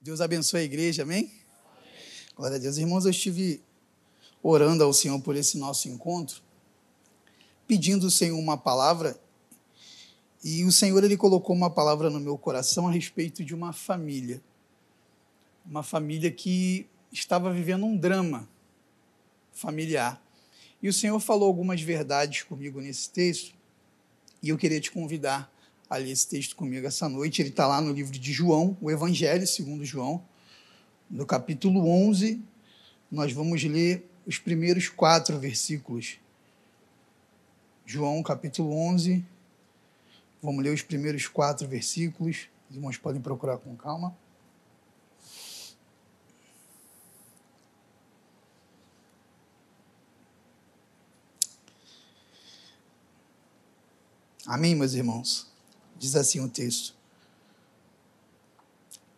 [0.00, 1.24] Deus abençoe a igreja, amém?
[1.24, 1.42] amém?
[2.36, 2.78] Glória a Deus.
[2.78, 3.60] Irmãos, eu estive
[4.40, 6.40] orando ao Senhor por esse nosso encontro,
[7.66, 9.20] pedindo ao Senhor uma palavra,
[10.44, 14.40] e o Senhor ele colocou uma palavra no meu coração a respeito de uma família.
[15.66, 18.48] Uma família que estava vivendo um drama
[19.52, 20.22] familiar.
[20.80, 23.52] E o Senhor falou algumas verdades comigo nesse texto,
[24.40, 25.52] e eu queria te convidar
[25.88, 27.40] a ler esse texto comigo essa noite.
[27.40, 30.22] Ele está lá no livro de João, o Evangelho segundo João,
[31.10, 32.42] no capítulo 11.
[33.10, 36.18] Nós vamos ler os primeiros quatro versículos.
[37.86, 39.24] João, capítulo 11.
[40.42, 42.48] Vamos ler os primeiros quatro versículos.
[42.68, 44.14] Os irmãos podem procurar com calma.
[54.46, 55.46] Amém, meus irmãos?
[55.98, 56.94] Diz assim o texto: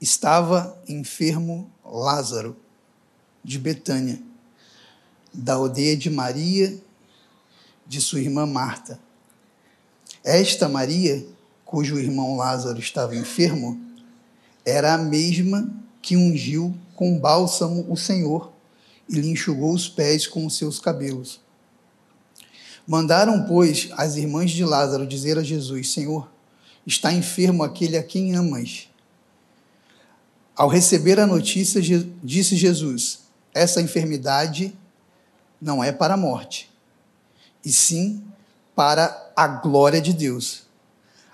[0.00, 2.56] Estava enfermo Lázaro,
[3.44, 4.22] de Betânia,
[5.32, 6.80] da aldeia de Maria,
[7.86, 8.98] de sua irmã Marta.
[10.22, 11.26] Esta Maria,
[11.64, 13.80] cujo irmão Lázaro estava enfermo,
[14.64, 15.68] era a mesma
[16.02, 18.52] que ungiu com bálsamo o Senhor
[19.08, 21.40] e lhe enxugou os pés com os seus cabelos.
[22.86, 26.30] Mandaram, pois, as irmãs de Lázaro dizer a Jesus: Senhor,
[26.86, 28.88] está enfermo aquele a quem amas.
[30.56, 31.80] Ao receber a notícia,
[32.22, 33.20] disse Jesus:
[33.54, 34.76] Essa enfermidade
[35.60, 36.70] não é para a morte,
[37.64, 38.24] e sim
[38.74, 40.62] para a glória de Deus,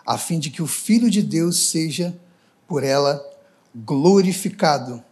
[0.05, 2.17] a fim de que o Filho de Deus seja
[2.67, 3.25] por ela
[3.75, 5.03] glorificado.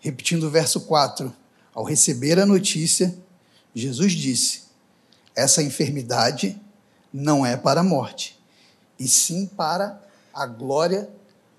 [0.00, 1.34] Repetindo o verso 4.
[1.74, 3.16] Ao receber a notícia,
[3.74, 4.62] Jesus disse:
[5.34, 6.60] Essa enfermidade
[7.12, 8.38] não é para a morte,
[8.98, 10.00] e sim para
[10.32, 11.08] a glória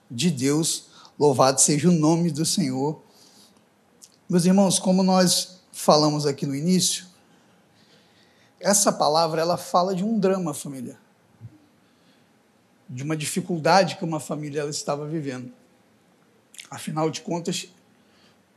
[0.10, 0.88] de Deus.
[1.18, 3.02] Louvado seja o nome do Senhor.
[4.28, 7.06] Meus irmãos, como nós falamos aqui no início,
[8.60, 11.00] essa palavra ela fala de um drama familiar,
[12.90, 15.52] de uma dificuldade que uma família ela estava vivendo.
[16.70, 17.68] Afinal de contas,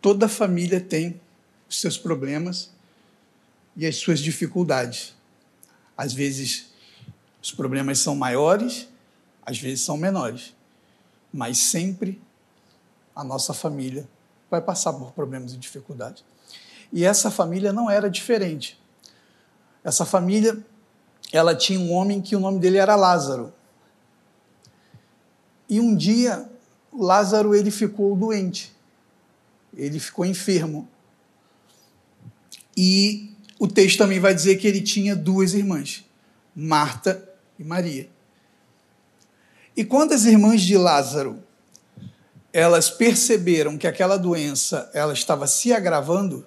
[0.01, 1.21] toda família tem
[1.69, 2.71] os seus problemas
[3.77, 5.15] e as suas dificuldades.
[5.97, 6.68] Às vezes
[7.43, 8.89] os problemas são maiores,
[9.45, 10.55] às vezes são menores,
[11.33, 12.21] mas sempre
[13.15, 14.09] a nossa família
[14.51, 16.25] vai passar por problemas e dificuldades.
[16.93, 18.81] E essa família não era diferente.
[19.85, 20.59] Essa família,
[21.33, 23.53] ela tinha um homem que o nome dele era Lázaro.
[25.69, 26.51] E um dia,
[26.93, 28.75] Lázaro ele ficou doente.
[29.75, 30.89] Ele ficou enfermo.
[32.77, 36.05] E o texto também vai dizer que ele tinha duas irmãs,
[36.55, 37.28] Marta
[37.59, 38.09] e Maria.
[39.77, 41.43] E quando as irmãs de Lázaro
[42.53, 46.47] elas perceberam que aquela doença ela estava se agravando,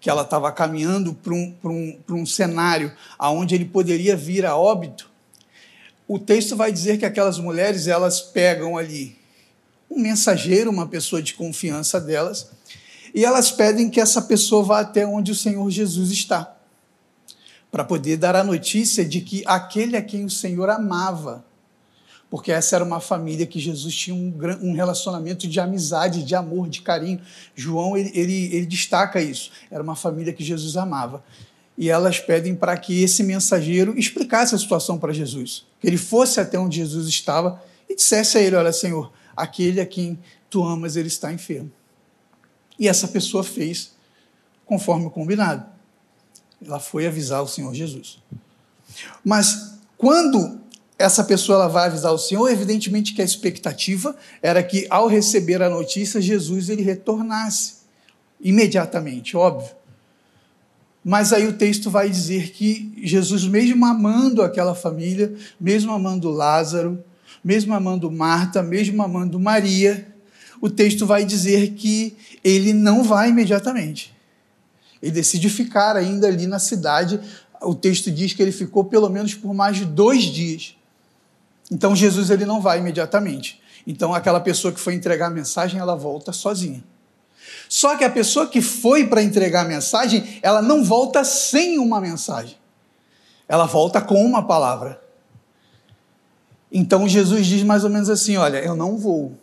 [0.00, 5.10] que ela estava caminhando para um, um, um cenário aonde ele poderia vir a óbito,
[6.06, 9.18] o texto vai dizer que aquelas mulheres elas pegam ali
[9.90, 12.50] um mensageiro, uma pessoa de confiança delas,
[13.14, 16.54] e elas pedem que essa pessoa vá até onde o Senhor Jesus está
[17.74, 21.44] para poder dar a notícia de que aquele a quem o Senhor amava,
[22.30, 26.68] porque essa era uma família que Jesus tinha um, um relacionamento de amizade, de amor,
[26.68, 27.20] de carinho.
[27.52, 29.50] João ele, ele, ele destaca isso.
[29.72, 31.24] Era uma família que Jesus amava.
[31.76, 36.38] E elas pedem para que esse mensageiro explicasse a situação para Jesus, que ele fosse
[36.38, 37.60] até onde Jesus estava
[37.90, 40.16] e dissesse a ele: Olha, Senhor, aquele a quem
[40.48, 41.72] tu amas, ele está enfermo.
[42.78, 43.94] E essa pessoa fez
[44.64, 45.73] conforme combinado.
[46.66, 48.18] Ela foi avisar o Senhor Jesus.
[49.24, 50.60] Mas quando
[50.98, 55.62] essa pessoa ela vai avisar o Senhor, evidentemente que a expectativa era que ao receber
[55.62, 57.84] a notícia, Jesus ele retornasse
[58.40, 59.74] imediatamente, óbvio.
[61.04, 67.02] Mas aí o texto vai dizer que Jesus, mesmo amando aquela família, mesmo amando Lázaro,
[67.42, 70.06] mesmo amando Marta, mesmo amando Maria,
[70.62, 74.13] o texto vai dizer que ele não vai imediatamente.
[75.04, 77.20] Ele decide ficar ainda ali na cidade.
[77.60, 80.78] O texto diz que ele ficou pelo menos por mais de dois dias.
[81.70, 83.60] Então Jesus ele não vai imediatamente.
[83.86, 86.82] Então aquela pessoa que foi entregar a mensagem, ela volta sozinha.
[87.68, 92.00] Só que a pessoa que foi para entregar a mensagem, ela não volta sem uma
[92.00, 92.56] mensagem.
[93.46, 95.02] Ela volta com uma palavra.
[96.72, 99.36] Então Jesus diz mais ou menos assim: Olha, eu não vou,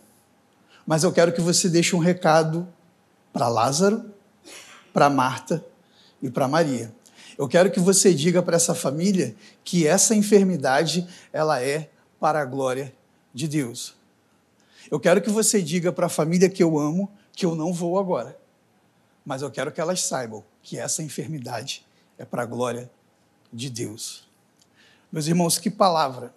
[0.88, 2.68] mas eu quero que você deixe um recado
[3.32, 4.12] para Lázaro
[4.94, 5.66] para Marta
[6.22, 6.94] e para Maria.
[7.38, 11.90] Eu quero que você diga para essa família que essa enfermidade ela é
[12.20, 12.94] para a glória
[13.34, 13.96] de Deus.
[14.90, 17.98] Eu quero que você diga para a família que eu amo que eu não vou
[17.98, 18.38] agora.
[19.26, 21.86] Mas eu quero que elas saibam que essa enfermidade
[22.18, 22.92] é para a glória
[23.52, 24.28] de Deus.
[25.12, 26.34] Meus irmãos, que palavra.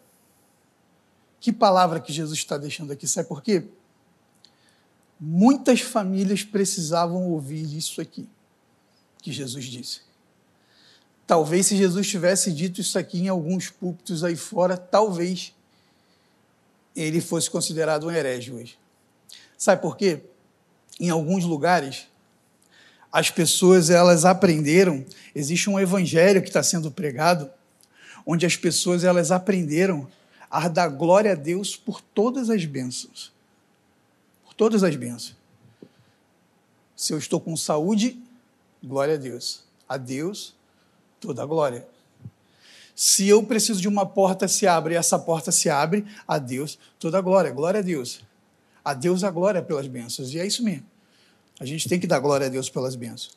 [1.40, 3.06] Que palavra que Jesus está deixando aqui.
[3.06, 3.66] Sabe por quê?
[5.18, 8.28] Muitas famílias precisavam ouvir isso aqui
[9.24, 10.00] que Jesus disse.
[11.26, 15.54] Talvez se Jesus tivesse dito isso aqui em alguns púlpitos aí fora, talvez
[16.94, 18.78] ele fosse considerado um herege hoje.
[19.56, 20.20] Sabe por quê?
[21.00, 22.06] Em alguns lugares,
[23.10, 25.04] as pessoas elas aprenderam,
[25.34, 27.50] existe um evangelho que está sendo pregado,
[28.26, 30.06] onde as pessoas elas aprenderam
[30.50, 33.32] a dar glória a Deus por todas as bênçãos.
[34.44, 35.34] Por todas as bênçãos.
[36.94, 38.22] Se eu estou com saúde,
[38.84, 39.64] glória a Deus.
[39.88, 40.54] A Deus
[41.20, 41.86] toda a glória.
[42.94, 46.78] Se eu preciso de uma porta se abre e essa porta se abre, a Deus
[46.98, 47.50] toda a glória.
[47.50, 48.22] Glória a Deus.
[48.84, 50.32] A Deus a glória pelas bênçãos.
[50.32, 50.86] E é isso mesmo.
[51.58, 53.36] A gente tem que dar glória a Deus pelas bênçãos.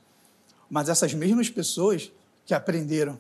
[0.70, 2.12] Mas essas mesmas pessoas
[2.46, 3.20] que aprenderam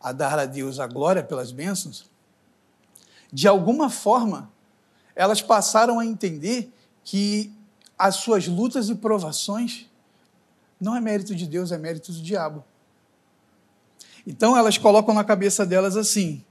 [0.00, 2.10] a dar a Deus a glória pelas bênçãos,
[3.32, 4.50] de alguma forma,
[5.14, 6.72] elas passaram a entender
[7.04, 7.52] que
[7.96, 9.86] as suas lutas e provações
[10.82, 12.64] não é mérito de Deus, é mérito do diabo.
[14.26, 16.44] Então elas colocam na cabeça delas assim: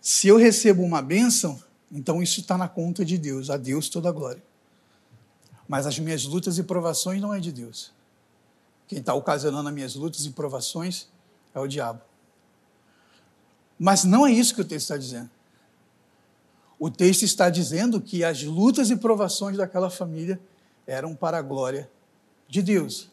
[0.00, 1.62] se eu recebo uma bênção,
[1.92, 4.42] então isso está na conta de Deus, a Deus toda a glória.
[5.68, 7.92] Mas as minhas lutas e provações não é de Deus.
[8.88, 11.06] Quem está ocasionando as minhas lutas e provações
[11.54, 12.00] é o diabo.
[13.78, 15.30] Mas não é isso que o texto está dizendo.
[16.80, 20.40] O texto está dizendo que as lutas e provações daquela família
[20.84, 21.88] eram para a glória
[22.48, 23.08] de Deus.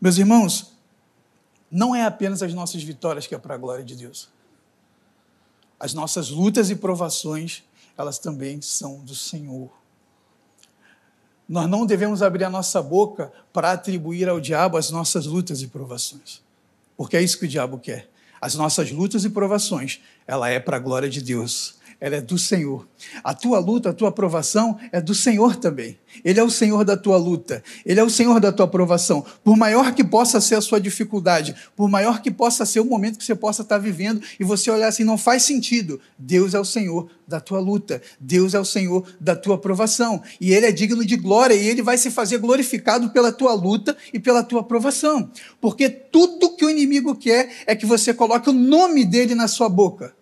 [0.00, 0.72] Meus irmãos,
[1.70, 4.28] não é apenas as nossas vitórias que é para a glória de Deus.
[5.78, 7.62] As nossas lutas e provações,
[7.96, 9.70] elas também são do Senhor.
[11.48, 15.66] Nós não devemos abrir a nossa boca para atribuir ao diabo as nossas lutas e
[15.66, 16.42] provações.
[16.96, 18.08] Porque é isso que o diabo quer.
[18.40, 22.38] As nossas lutas e provações, ela é para a glória de Deus ela é do
[22.38, 22.88] Senhor.
[23.22, 25.98] A tua luta, a tua aprovação é do Senhor também.
[26.24, 29.24] Ele é o Senhor da tua luta, ele é o Senhor da tua aprovação.
[29.44, 33.18] Por maior que possa ser a sua dificuldade, por maior que possa ser o momento
[33.18, 36.00] que você possa estar vivendo e você olhar assim, não faz sentido.
[36.18, 40.22] Deus é o Senhor da tua luta, Deus é o Senhor da tua aprovação.
[40.40, 43.96] E ele é digno de glória e ele vai se fazer glorificado pela tua luta
[44.12, 45.30] e pela tua aprovação.
[45.60, 49.68] Porque tudo que o inimigo quer é que você coloque o nome dele na sua
[49.68, 50.19] boca.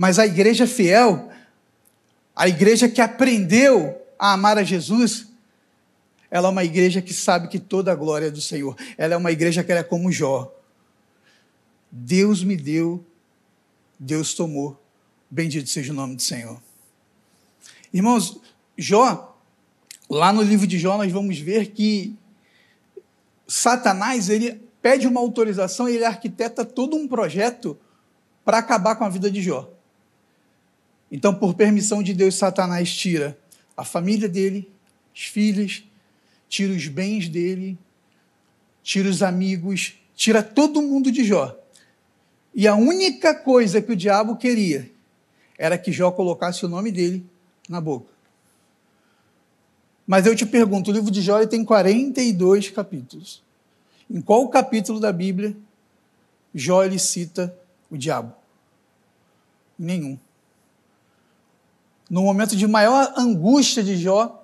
[0.00, 1.30] Mas a igreja fiel,
[2.34, 5.26] a igreja que aprendeu a amar a Jesus,
[6.30, 8.74] ela é uma igreja que sabe que toda a glória é do Senhor.
[8.96, 10.50] Ela é uma igreja que é como Jó.
[11.92, 13.04] Deus me deu,
[13.98, 14.82] Deus tomou.
[15.30, 16.58] Bendito seja o nome do Senhor.
[17.92, 18.40] Irmãos,
[18.78, 19.36] Jó,
[20.08, 22.16] lá no livro de Jó, nós vamos ver que
[23.46, 27.78] Satanás, ele pede uma autorização e ele arquiteta todo um projeto
[28.42, 29.70] para acabar com a vida de Jó.
[31.10, 33.36] Então, por permissão de Deus, Satanás tira
[33.76, 34.70] a família dele,
[35.12, 35.84] os filhos,
[36.48, 37.76] tira os bens dele,
[38.82, 41.56] tira os amigos, tira todo mundo de Jó.
[42.54, 44.90] E a única coisa que o diabo queria
[45.58, 47.26] era que Jó colocasse o nome dele
[47.68, 48.10] na boca.
[50.06, 53.42] Mas eu te pergunto, o livro de Jó tem 42 capítulos.
[54.08, 55.56] Em qual capítulo da Bíblia
[56.54, 57.56] Jó ele cita
[57.88, 58.34] o diabo?
[59.78, 60.18] Nenhum
[62.10, 64.36] no momento de maior angústia de Jó,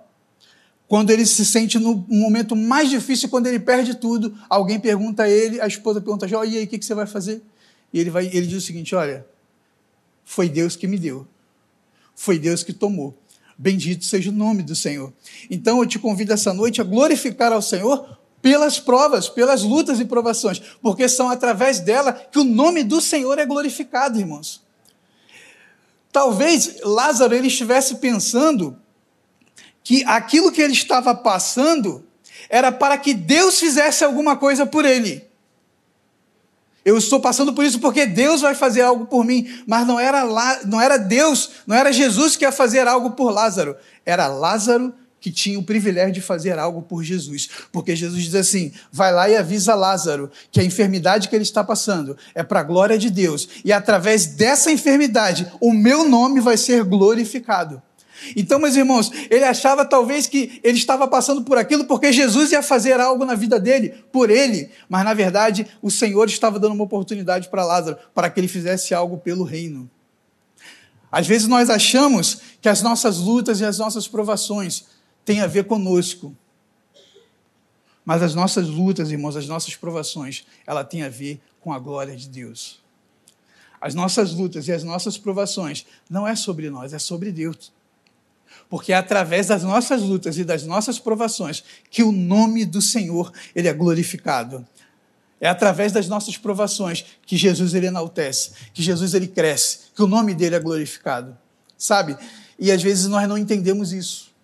[0.86, 5.28] quando ele se sente no momento mais difícil, quando ele perde tudo, alguém pergunta a
[5.28, 7.42] ele, a esposa pergunta a Jó, e aí, o que, você vai fazer?
[7.92, 9.26] E ele, vai, ele diz o seguinte: olha,
[10.24, 11.26] foi Deus que me deu,
[12.14, 13.18] foi Deus que tomou.
[13.58, 15.12] Bendito seja o nome do Senhor.
[15.50, 20.04] Então eu te convido essa noite a glorificar ao Senhor pelas provas, pelas lutas e
[20.04, 24.65] provações, porque são através dela que o nome do Senhor é glorificado, irmãos.
[26.16, 28.74] Talvez Lázaro ele estivesse pensando
[29.84, 32.06] que aquilo que ele estava passando
[32.48, 35.28] era para que Deus fizesse alguma coisa por ele.
[36.82, 40.22] Eu estou passando por isso porque Deus vai fazer algo por mim, mas não era,
[40.22, 44.94] lá, não era Deus, não era Jesus que ia fazer algo por Lázaro, era Lázaro
[45.26, 47.48] que tinha o privilégio de fazer algo por Jesus.
[47.72, 51.64] Porque Jesus diz assim: vai lá e avisa Lázaro que a enfermidade que ele está
[51.64, 53.48] passando é para a glória de Deus.
[53.64, 57.82] E através dessa enfermidade, o meu nome vai ser glorificado.
[58.36, 62.62] Então, meus irmãos, ele achava talvez que ele estava passando por aquilo porque Jesus ia
[62.62, 66.84] fazer algo na vida dele, por ele, mas na verdade o Senhor estava dando uma
[66.84, 69.90] oportunidade para Lázaro, para que ele fizesse algo pelo reino.
[71.10, 74.94] Às vezes nós achamos que as nossas lutas e as nossas provações
[75.26, 76.34] têm a ver conosco.
[78.04, 82.16] Mas as nossas lutas, irmãos, as nossas provações, ela tem a ver com a glória
[82.16, 82.80] de Deus.
[83.80, 87.72] As nossas lutas e as nossas provações não é sobre nós, é sobre Deus.
[88.70, 93.32] Porque é através das nossas lutas e das nossas provações que o nome do Senhor
[93.54, 94.66] ele é glorificado.
[95.40, 100.06] É através das nossas provações que Jesus ele enaltece, que Jesus ele cresce, que o
[100.06, 101.36] nome dele é glorificado.
[101.76, 102.16] Sabe?
[102.58, 104.35] E às vezes nós não entendemos isso.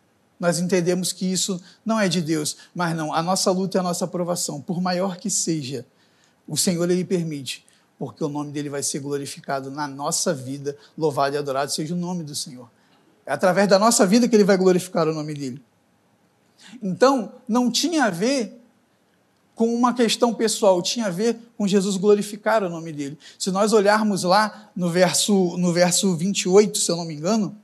[0.43, 3.83] Nós entendemos que isso não é de Deus, mas não, a nossa luta e a
[3.83, 5.87] nossa provação, por maior que seja,
[6.49, 7.65] o Senhor ele permite,
[7.97, 10.77] porque o nome dele vai ser glorificado na nossa vida.
[10.99, 12.69] Louvado e adorado seja o nome do Senhor.
[13.25, 15.63] É através da nossa vida que ele vai glorificar o nome dele.
[16.83, 18.61] Então, não tinha a ver
[19.55, 23.17] com uma questão pessoal, tinha a ver com Jesus glorificar o nome dele.
[23.39, 27.57] Se nós olharmos lá no verso, no verso 28, se eu não me engano,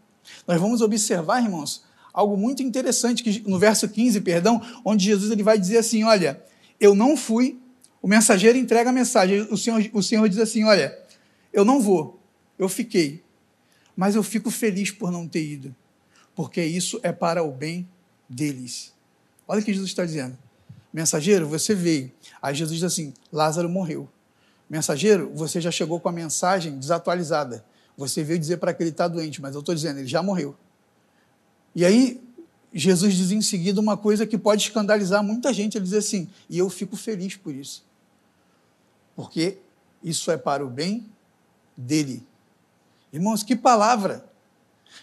[0.46, 5.42] nós vamos observar, irmãos, algo muito interessante, que, no verso 15, perdão, onde Jesus ele
[5.42, 6.42] vai dizer assim: Olha,
[6.80, 7.58] eu não fui,
[8.00, 10.98] o mensageiro entrega a mensagem, o Senhor, o Senhor diz assim: Olha,
[11.52, 12.20] eu não vou,
[12.58, 13.22] eu fiquei,
[13.96, 15.74] mas eu fico feliz por não ter ido,
[16.34, 17.88] porque isso é para o bem
[18.28, 18.92] deles.
[19.46, 20.36] Olha o que Jesus está dizendo.
[20.92, 22.12] Mensageiro, você veio.
[22.40, 24.08] Aí Jesus diz assim: Lázaro morreu.
[24.68, 27.64] Mensageiro, você já chegou com a mensagem desatualizada.
[27.96, 30.54] Você veio dizer para que ele está doente, mas eu estou dizendo, ele já morreu.
[31.74, 32.20] E aí,
[32.72, 35.76] Jesus diz em seguida uma coisa que pode escandalizar muita gente.
[35.76, 37.84] Ele diz assim: e eu fico feliz por isso.
[39.16, 39.58] Porque
[40.02, 41.06] isso é para o bem
[41.76, 42.22] dele.
[43.12, 44.24] Irmãos, que palavra!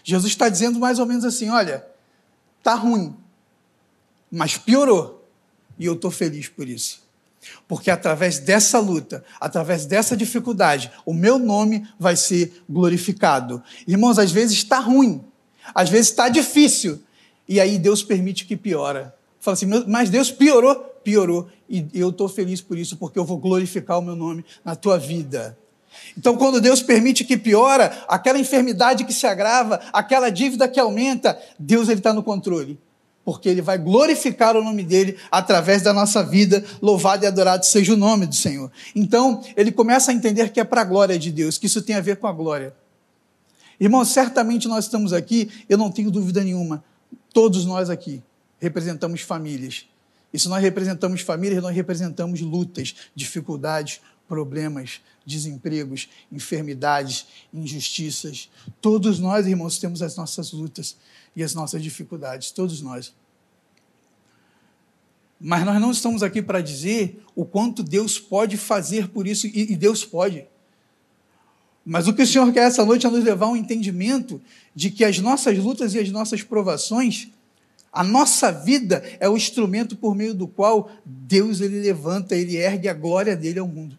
[0.02, 1.86] Jesus está dizendo mais ou menos assim: olha,
[2.62, 3.14] tá ruim,
[4.30, 5.24] mas piorou,
[5.78, 7.04] e eu estou feliz por isso.
[7.68, 13.62] Porque através dessa luta, através dessa dificuldade, o meu nome vai ser glorificado.
[13.86, 15.24] Irmãos, às vezes está ruim,
[15.74, 17.00] às vezes está difícil,
[17.48, 19.14] e aí Deus permite que piora.
[19.40, 20.74] Fala assim, mas Deus piorou?
[21.04, 21.48] Piorou.
[21.68, 24.98] E eu estou feliz por isso, porque eu vou glorificar o meu nome na tua
[24.98, 25.56] vida.
[26.16, 31.38] Então, quando Deus permite que piora, aquela enfermidade que se agrava, aquela dívida que aumenta,
[31.58, 32.78] Deus está no controle.
[33.24, 36.64] Porque Ele vai glorificar o nome dEle através da nossa vida.
[36.80, 38.70] Louvado e adorado seja o nome do Senhor.
[38.94, 41.96] Então, ele começa a entender que é para a glória de Deus, que isso tem
[41.96, 42.72] a ver com a glória.
[43.78, 46.82] Irmãos, certamente nós estamos aqui, eu não tenho dúvida nenhuma,
[47.32, 48.22] todos nós aqui
[48.58, 49.86] representamos famílias.
[50.32, 58.50] E se nós representamos famílias, nós representamos lutas, dificuldades, problemas, desempregos, enfermidades, injustiças.
[58.80, 60.96] Todos nós, irmãos, temos as nossas lutas
[61.34, 63.14] e as nossas dificuldades, todos nós.
[65.38, 69.76] Mas nós não estamos aqui para dizer o quanto Deus pode fazer por isso, e
[69.76, 70.46] Deus pode.
[71.88, 74.42] Mas o que o Senhor quer essa noite é nos levar a um entendimento
[74.74, 77.28] de que as nossas lutas e as nossas provações,
[77.92, 82.88] a nossa vida é o instrumento por meio do qual Deus ele levanta, ele ergue
[82.88, 83.96] a glória dele ao mundo.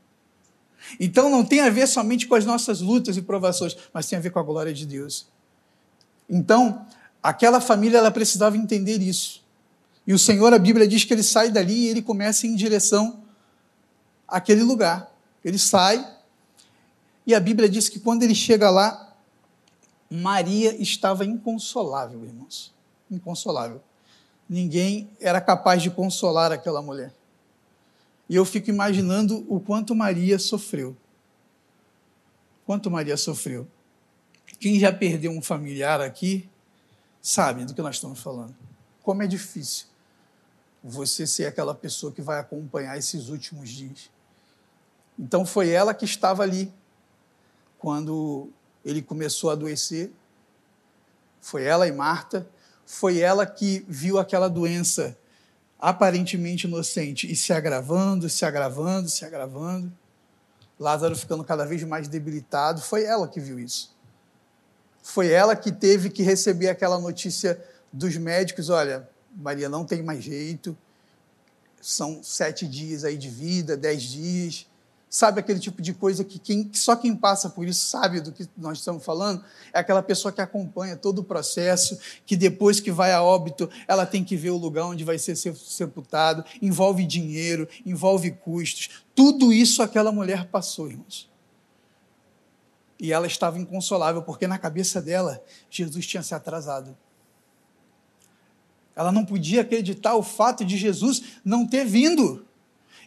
[1.00, 4.22] Então não tem a ver somente com as nossas lutas e provações, mas tem a
[4.22, 5.26] ver com a glória de Deus.
[6.30, 6.86] Então,
[7.24, 9.42] aquela família ela precisava entender isso.
[10.06, 13.24] E o Senhor, a Bíblia diz que ele sai dali e ele começa em direção
[14.28, 15.10] àquele lugar.
[15.44, 16.06] Ele sai
[17.28, 19.14] e a Bíblia diz que quando ele chega lá,
[20.10, 22.74] Maria estava inconsolável, irmãos.
[23.12, 23.84] Inconsolável.
[24.48, 27.14] Ninguém era capaz de consolar aquela mulher.
[28.30, 30.96] E eu fico imaginando o quanto Maria sofreu.
[32.66, 33.68] Quanto Maria sofreu.
[34.58, 36.50] Quem já perdeu um familiar aqui
[37.22, 38.56] sabe do que nós estamos falando.
[39.04, 39.88] Como é difícil
[40.82, 44.10] você ser aquela pessoa que vai acompanhar esses últimos dias.
[45.20, 46.72] Então foi ela que estava ali
[47.78, 48.50] quando
[48.84, 50.12] ele começou a adoecer.
[51.42, 52.48] Foi ela e Marta.
[52.86, 55.18] Foi ela que viu aquela doença
[55.80, 59.92] aparentemente inocente e se agravando, se agravando, se agravando.
[60.80, 62.82] Lázaro ficando cada vez mais debilitado.
[62.82, 63.96] Foi ela que viu isso.
[65.02, 70.24] Foi ela que teve que receber aquela notícia dos médicos: olha, Maria não tem mais
[70.24, 70.78] jeito,
[71.82, 74.67] são sete dias aí de vida, dez dias.
[75.10, 78.34] Sabe aquele tipo de coisa que, quem, que só quem passa por isso sabe do
[78.34, 79.42] que nós estamos falando?
[79.72, 84.06] É aquela pessoa que acompanha todo o processo, que depois que vai a óbito, ela
[84.06, 89.02] tem que ver o lugar onde vai ser sepultado, envolve dinheiro, envolve custos.
[89.16, 91.30] Tudo isso aquela mulher passou, irmãos.
[93.00, 96.98] E ela estava inconsolável, porque na cabeça dela, Jesus tinha se atrasado.
[98.94, 102.46] Ela não podia acreditar o fato de Jesus não ter vindo.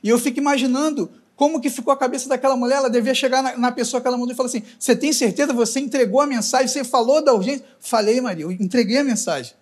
[0.02, 2.76] E eu fico imaginando Como que ficou a cabeça daquela mulher?
[2.76, 5.54] Ela devia chegar na, na pessoa que ela mandou e falar assim: Você tem certeza?
[5.54, 6.68] Você entregou a mensagem?
[6.68, 7.64] Você falou da urgência?
[7.80, 9.54] Falei, Maria, eu entreguei a mensagem.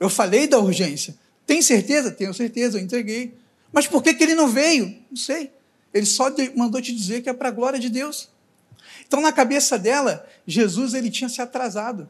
[0.00, 1.14] Eu falei da urgência.
[1.46, 2.10] Tem certeza?
[2.10, 3.34] Tenho certeza, eu entreguei.
[3.70, 4.96] Mas por que, que ele não veio?
[5.10, 5.52] Não sei.
[5.92, 8.30] Ele só mandou te dizer que é para a glória de Deus.
[9.06, 12.08] Então, na cabeça dela, Jesus ele tinha se atrasado.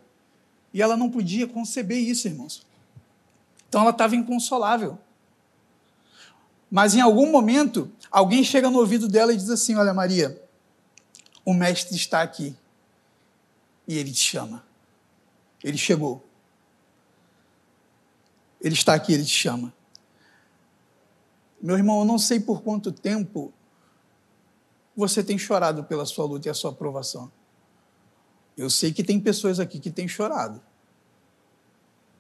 [0.73, 2.65] E ela não podia conceber isso, irmãos.
[3.69, 4.97] Então, ela estava inconsolável.
[6.71, 10.40] Mas em algum momento, alguém chega no ouvido dela e diz assim: Olha, Maria,
[11.44, 12.56] o mestre está aqui.
[13.88, 14.64] E ele te chama.
[15.62, 16.25] Ele chegou.
[18.61, 19.75] Ele está aqui, ele te chama.
[21.61, 23.52] Meu irmão, eu não sei por quanto tempo
[24.97, 27.30] você tem chorado pela sua luta e a sua aprovação.
[28.56, 30.62] Eu sei que tem pessoas aqui que têm chorado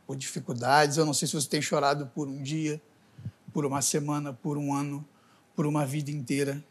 [0.06, 0.96] por dificuldades.
[0.96, 2.82] Eu não sei se você tem chorado por um dia,
[3.52, 5.06] por uma semana, por um ano,
[5.54, 6.62] por uma vida inteira.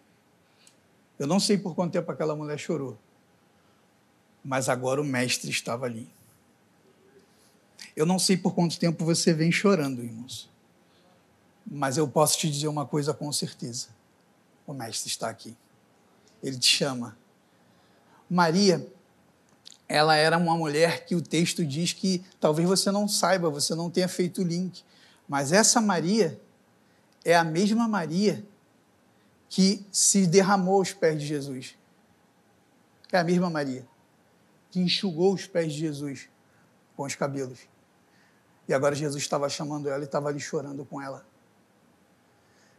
[1.17, 2.97] Eu não sei por quanto tempo aquela mulher chorou,
[4.43, 6.09] mas agora o mestre estava ali.
[7.95, 10.49] Eu não sei por quanto tempo você vem chorando, irmãos,
[11.65, 13.89] mas eu posso te dizer uma coisa com certeza:
[14.65, 15.55] o mestre está aqui.
[16.41, 17.17] Ele te chama.
[18.29, 18.85] Maria,
[19.87, 23.91] ela era uma mulher que o texto diz que talvez você não saiba, você não
[23.91, 24.83] tenha feito o link,
[25.27, 26.41] mas essa Maria
[27.23, 28.43] é a mesma Maria
[29.53, 31.77] que se derramou aos pés de Jesus.
[33.11, 33.85] É a mesma Maria
[34.71, 36.27] que enxugou os pés de Jesus
[36.97, 37.59] com os cabelos.
[38.67, 41.23] E agora Jesus estava chamando ela e estava ali chorando com ela.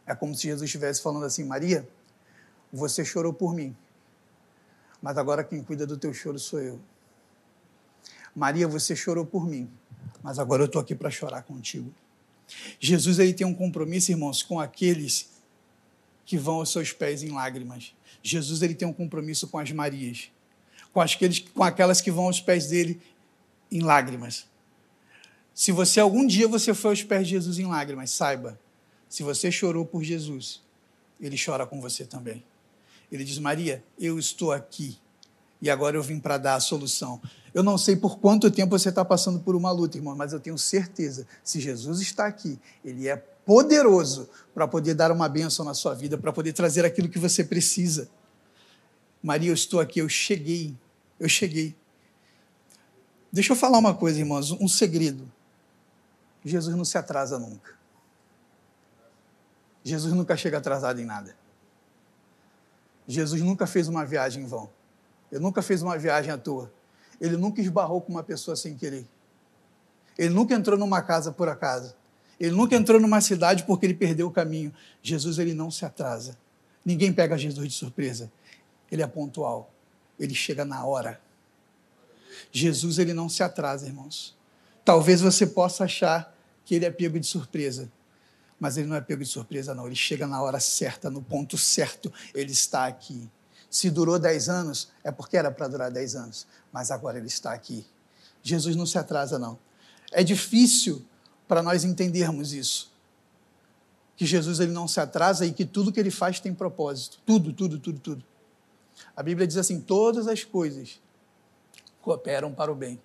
[0.04, 1.88] É como se Jesus estivesse falando assim: Maria,
[2.73, 3.76] você chorou por mim,
[5.00, 6.81] mas agora quem cuida do teu choro sou eu.
[8.35, 9.71] Maria, você chorou por mim,
[10.21, 11.95] mas agora eu estou aqui para chorar contigo.
[12.81, 15.34] Jesus ele tem um compromisso, irmãos, com aqueles
[16.25, 17.95] que vão aos seus pés em lágrimas.
[18.23, 20.31] Jesus ele tem um compromisso com as Marias,
[20.93, 23.00] com, aqueles, com aquelas que vão aos pés dele
[23.71, 24.47] em lágrimas.
[25.52, 28.59] Se você algum dia você foi aos pés de Jesus em lágrimas, saiba,
[29.09, 30.62] se você chorou por Jesus,
[31.20, 32.42] ele chora com você também.
[33.12, 34.98] Ele diz: Maria, eu estou aqui
[35.61, 37.20] e agora eu vim para dar a solução.
[37.53, 40.40] Eu não sei por quanto tempo você está passando por uma luta, irmão, mas eu
[40.40, 45.74] tenho certeza, se Jesus está aqui, ele é poderoso para poder dar uma bênção na
[45.74, 48.09] sua vida, para poder trazer aquilo que você precisa.
[49.22, 50.76] Maria, eu estou aqui, eu cheguei,
[51.18, 51.76] eu cheguei.
[53.33, 55.30] Deixa eu falar uma coisa, irmãos, um segredo.
[56.44, 57.74] Jesus não se atrasa nunca.
[59.83, 61.37] Jesus nunca chega atrasado em nada.
[63.07, 64.70] Jesus nunca fez uma viagem em vão.
[65.30, 66.72] Ele nunca fez uma viagem à toa.
[67.20, 69.07] Ele nunca esbarrou com uma pessoa sem querer.
[70.16, 71.94] Ele nunca entrou numa casa por acaso.
[72.38, 74.73] Ele nunca entrou numa cidade porque ele perdeu o caminho.
[75.03, 76.37] Jesus ele não se atrasa.
[76.85, 78.31] Ninguém pega Jesus de surpresa.
[78.90, 79.73] Ele é pontual.
[80.18, 81.20] Ele chega na hora.
[82.53, 84.37] Jesus ele não se atrasa, irmãos.
[84.85, 87.90] Talvez você possa achar que ele é pego de surpresa,
[88.59, 89.87] mas ele não é pego de surpresa, não.
[89.87, 92.12] Ele chega na hora certa, no ponto certo.
[92.35, 93.29] Ele está aqui.
[93.70, 97.53] Se durou 10 anos, é porque era para durar 10 anos, mas agora ele está
[97.53, 97.87] aqui.
[98.42, 99.59] Jesus não se atrasa, não.
[100.12, 101.05] É difícil
[101.46, 102.92] para nós entendermos isso.
[104.16, 107.18] Que Jesus ele não se atrasa e que tudo que ele faz tem propósito.
[107.26, 108.24] Tudo, tudo, tudo, tudo.
[109.16, 111.00] A Bíblia diz assim: todas as coisas
[112.00, 113.00] cooperam para o bem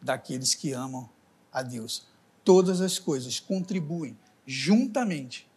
[0.00, 1.08] daqueles que amam
[1.52, 2.06] a Deus.
[2.42, 5.48] Todas as coisas contribuem juntamente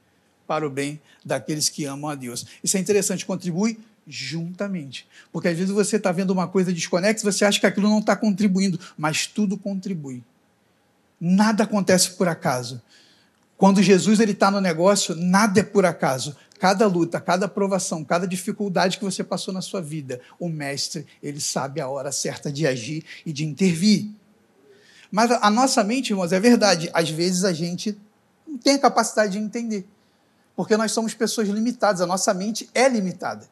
[0.46, 2.46] para o bem daqueles que amam a Deus.
[2.64, 5.08] Isso é interessante, contribui juntamente.
[5.32, 8.16] Porque às vezes você está vendo uma coisa desconexa, você acha que aquilo não está
[8.16, 10.24] contribuindo, mas tudo contribui.
[11.20, 12.82] Nada acontece por acaso.
[13.58, 16.36] Quando Jesus está no negócio, nada é por acaso.
[16.60, 21.42] Cada luta, cada provação, cada dificuldade que você passou na sua vida, o mestre ele
[21.42, 24.12] sabe a hora certa de agir e de intervir.
[25.12, 26.90] Mas a nossa mente, irmãos, é verdade.
[26.94, 27.98] Às vezes a gente
[28.48, 29.88] não tem a capacidade de entender,
[30.56, 32.02] porque nós somos pessoas limitadas.
[32.02, 33.48] A nossa mente é limitada.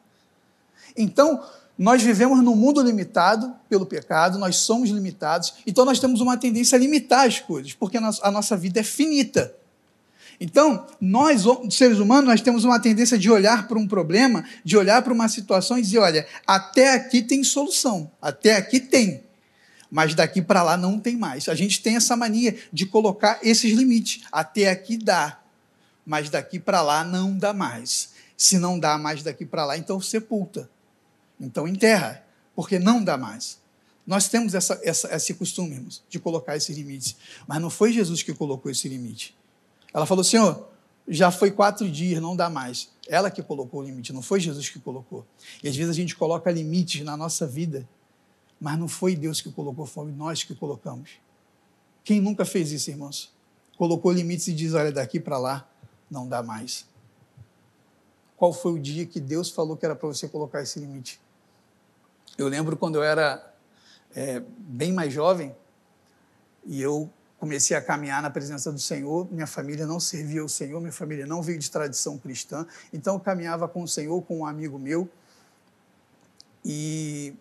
[0.96, 1.44] Então,
[1.78, 6.76] nós vivemos num mundo limitado pelo pecado, nós somos limitados, então nós temos uma tendência
[6.76, 9.54] a limitar as coisas, porque a nossa vida é finita.
[10.40, 15.02] Então, nós, seres humanos, nós temos uma tendência de olhar para um problema, de olhar
[15.02, 19.22] para uma situação e dizer, olha, até aqui tem solução, até aqui tem,
[19.90, 21.48] mas daqui para lá não tem mais.
[21.48, 25.40] A gente tem essa mania de colocar esses limites, até aqui dá,
[26.04, 28.10] mas daqui para lá não dá mais.
[28.36, 30.68] Se não dá mais daqui para lá, então sepulta.
[31.40, 33.58] Então enterra, porque não dá mais.
[34.06, 37.16] Nós temos essa, essa, esse costume, irmãos, de colocar esses limites.
[37.46, 39.36] Mas não foi Jesus que colocou esse limite.
[39.92, 40.68] Ela falou: Senhor,
[41.08, 42.90] já foi quatro dias, não dá mais.
[43.08, 45.26] Ela que colocou o limite, não foi Jesus que colocou.
[45.62, 47.88] E às vezes a gente coloca limites na nossa vida,
[48.60, 51.10] mas não foi Deus que colocou, foi nós que colocamos.
[52.04, 53.32] Quem nunca fez isso, irmãos?
[53.76, 55.68] Colocou limites e diz: olha, daqui para lá
[56.10, 56.86] não dá mais.
[58.36, 61.18] Qual foi o dia que Deus falou que era para você colocar esse limite?
[62.38, 63.54] Eu lembro quando eu era
[64.14, 65.56] é, bem mais jovem
[66.66, 69.26] e eu comecei a caminhar na presença do Senhor.
[69.32, 72.66] Minha família não servia ao Senhor, minha família não veio de tradição cristã.
[72.92, 75.08] Então eu caminhava com o Senhor, com um amigo meu.
[76.64, 77.34] E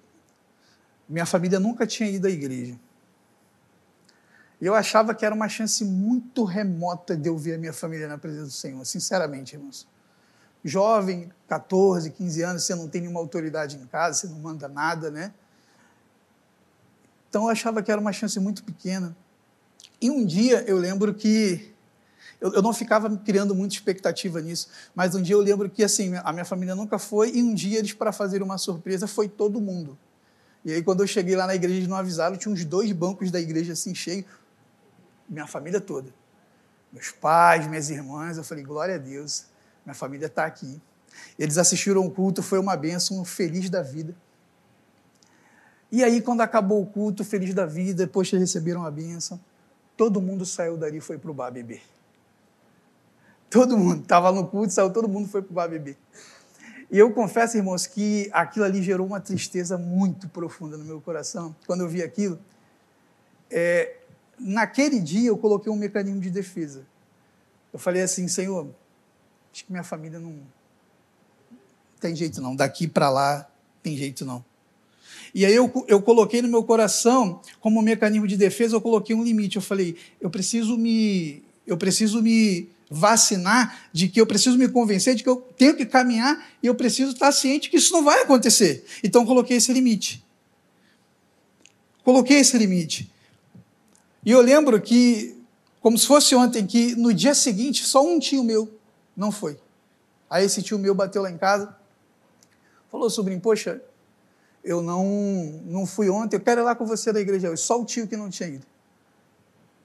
[1.10, 2.79] minha família nunca tinha ido à igreja.
[4.62, 8.17] Eu achava que era uma chance muito remota de eu ver a minha família na
[8.17, 9.86] presença do Senhor, sinceramente, irmãos.
[10.67, 15.12] Jovem, 14, 15 anos, você não tem nenhuma autoridade em casa, você não manda nada,
[15.12, 15.32] né?
[17.30, 19.15] Então eu achava que era uma chance muito pequena.
[20.01, 21.71] E um dia eu lembro que
[22.41, 26.15] eu, eu, não ficava criando muita expectativa nisso, mas um dia eu lembro que assim
[26.23, 29.62] a minha família nunca foi e um dia eles para fazer uma surpresa foi todo
[29.62, 29.95] mundo.
[30.63, 33.30] E aí quando eu cheguei lá na igreja eles não avisaram, tinha uns dois bancos
[33.30, 34.25] da igreja assim cheios,
[35.30, 36.12] minha família toda,
[36.91, 39.45] meus pais, minhas irmãs, eu falei glória a Deus,
[39.86, 40.82] minha família está aqui.
[41.38, 44.15] Eles assistiram o culto, foi uma benção, feliz da vida.
[45.91, 49.39] E aí, quando acabou o culto, feliz da vida, depois que receberam a bênção,
[49.95, 51.82] todo mundo saiu dali e foi para o bar beber.
[53.50, 55.98] Todo mundo, estava no culto, saiu, todo mundo foi para o bar beber.
[56.91, 61.56] E eu confesso, irmãos, que aquilo ali gerou uma tristeza muito profunda no meu coração.
[61.65, 62.39] Quando eu vi aquilo,
[63.50, 63.95] é,
[64.39, 66.86] naquele dia eu coloquei um mecanismo de defesa.
[67.71, 68.67] Eu falei assim, Senhor,
[69.56, 70.38] acho que minha família não
[72.02, 73.50] tem jeito não, daqui para lá
[73.82, 74.44] tem jeito não.
[75.34, 79.24] E aí eu, eu coloquei no meu coração, como mecanismo de defesa, eu coloquei um
[79.24, 79.56] limite.
[79.56, 85.15] Eu falei, eu preciso me, eu preciso me vacinar de que eu preciso me convencer
[85.15, 88.24] de que eu tenho que caminhar e eu preciso estar ciente que isso não vai
[88.24, 88.86] acontecer.
[89.04, 90.24] Então coloquei esse limite.
[92.04, 93.10] Coloquei esse limite.
[94.26, 95.36] E eu lembro que,
[95.80, 98.76] como se fosse ontem, que no dia seguinte só um tio meu
[99.15, 99.60] não foi.
[100.30, 101.75] Aí esse tio meu bateu lá em casa,
[102.89, 103.82] falou, sobrinho, poxa,
[104.63, 105.06] eu não,
[105.65, 107.62] não fui ontem, eu quero ir lá com você da igreja hoje.
[107.62, 108.65] Só o tio que não tinha ido.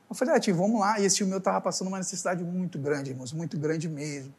[0.09, 0.99] Eu falei, ah, tio, vamos lá.
[0.99, 4.35] E esse tio meu estava passando uma necessidade muito grande, irmãos, muito grande mesmo.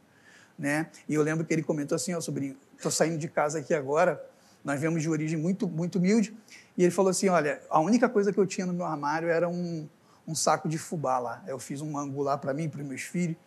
[0.58, 0.88] Né?
[1.08, 3.74] E eu lembro que ele comentou assim, ó, oh, sobrinho, estou saindo de casa aqui
[3.74, 4.24] agora,
[4.64, 6.38] nós viemos de origem muito, muito humilde,
[6.78, 9.50] e ele falou assim, olha, a única coisa que eu tinha no meu armário era
[9.50, 9.88] um,
[10.28, 11.44] um saco de fubá lá.
[11.48, 13.38] Eu fiz um angu lá para mim, para os meus filhos,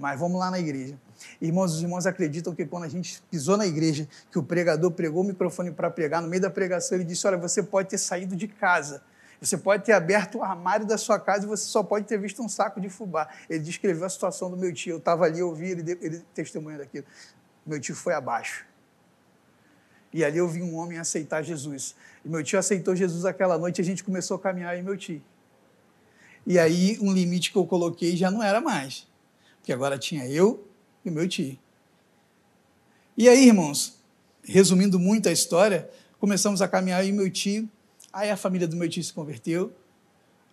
[0.00, 0.98] mas vamos lá na igreja.
[1.40, 5.22] Irmãos, os irmãos acreditam que quando a gente pisou na igreja, que o pregador pregou
[5.22, 8.34] o microfone para pregar, no meio da pregação ele disse: Olha, você pode ter saído
[8.34, 9.02] de casa,
[9.40, 12.42] você pode ter aberto o armário da sua casa e você só pode ter visto
[12.42, 13.28] um saco de fubá.
[13.48, 14.94] Ele descreveu a situação do meu tio.
[14.94, 17.04] Eu estava ali, eu ouvi ele, ele testemunha daquilo.
[17.66, 18.66] Meu tio foi abaixo.
[20.12, 21.94] E ali eu vi um homem aceitar Jesus.
[22.24, 24.96] E meu tio aceitou Jesus aquela noite e a gente começou a caminhar e meu
[24.96, 25.22] tio.
[26.46, 29.09] E aí um limite que eu coloquei já não era mais.
[29.60, 30.66] Porque agora tinha eu
[31.04, 31.58] e meu tio.
[33.16, 34.00] E aí, irmãos,
[34.42, 37.68] resumindo muito a história, começamos a caminhar e meu tio,
[38.12, 39.72] aí a família do meu tio se converteu,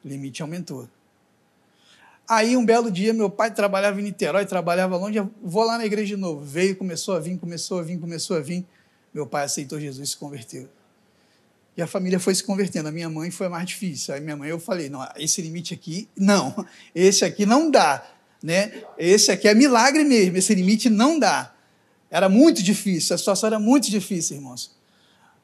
[0.03, 0.89] o limite aumentou.
[2.29, 6.15] Aí um belo dia meu pai trabalhava em Niterói, trabalhava longe, vou lá na igreja
[6.15, 6.43] de novo.
[6.43, 8.65] Veio, começou a vir, começou a vir, começou a vir.
[9.13, 10.67] Meu pai aceitou Jesus e se converteu.
[11.77, 12.89] E a família foi se convertendo.
[12.89, 14.13] A minha mãe foi mais difícil.
[14.13, 16.65] Aí minha mãe eu falei, não, esse limite aqui, não.
[16.93, 18.05] Esse aqui não dá
[18.41, 18.83] né?
[18.97, 21.53] Esse aqui é milagre mesmo, esse limite não dá.
[22.09, 24.75] Era muito difícil, a situação era muito difícil, irmãos.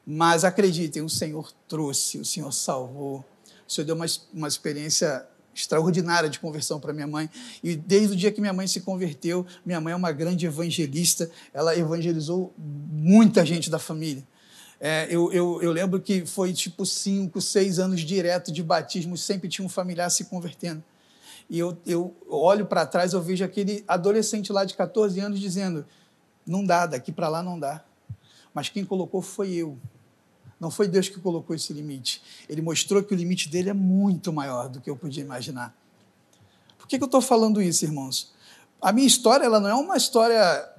[0.06, 3.24] Mas acreditem, o Senhor trouxe, o Senhor salvou.
[3.66, 7.30] O Senhor deu uma, uma experiência extraordinária de conversão para minha mãe.
[7.62, 11.30] E desde o dia que minha mãe se converteu, minha mãe é uma grande evangelista,
[11.52, 14.26] ela evangelizou muita gente da família.
[14.80, 19.48] É, eu, eu, eu, lembro que foi tipo cinco, seis anos direto de batismo, sempre
[19.48, 20.82] tinha um familiar se convertendo.
[21.48, 25.86] E eu, eu olho para trás, eu vejo aquele adolescente lá de 14 anos dizendo:
[26.46, 27.84] não dá, daqui para lá não dá.
[28.52, 29.78] Mas quem colocou foi eu.
[30.60, 32.22] Não foi Deus que colocou esse limite.
[32.48, 35.74] Ele mostrou que o limite dele é muito maior do que eu podia imaginar.
[36.78, 38.32] Por que, que eu estou falando isso, irmãos?
[38.80, 40.70] A minha história ela não é uma história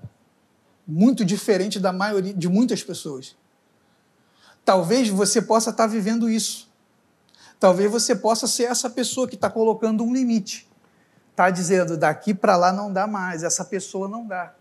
[0.87, 3.35] muito diferente da maioria de muitas pessoas.
[4.63, 6.69] Talvez você possa estar vivendo isso.
[7.65, 10.69] Talvez você possa ser essa pessoa que está colocando um limite.
[11.31, 14.53] Está dizendo, daqui para lá não dá mais, essa pessoa não dá.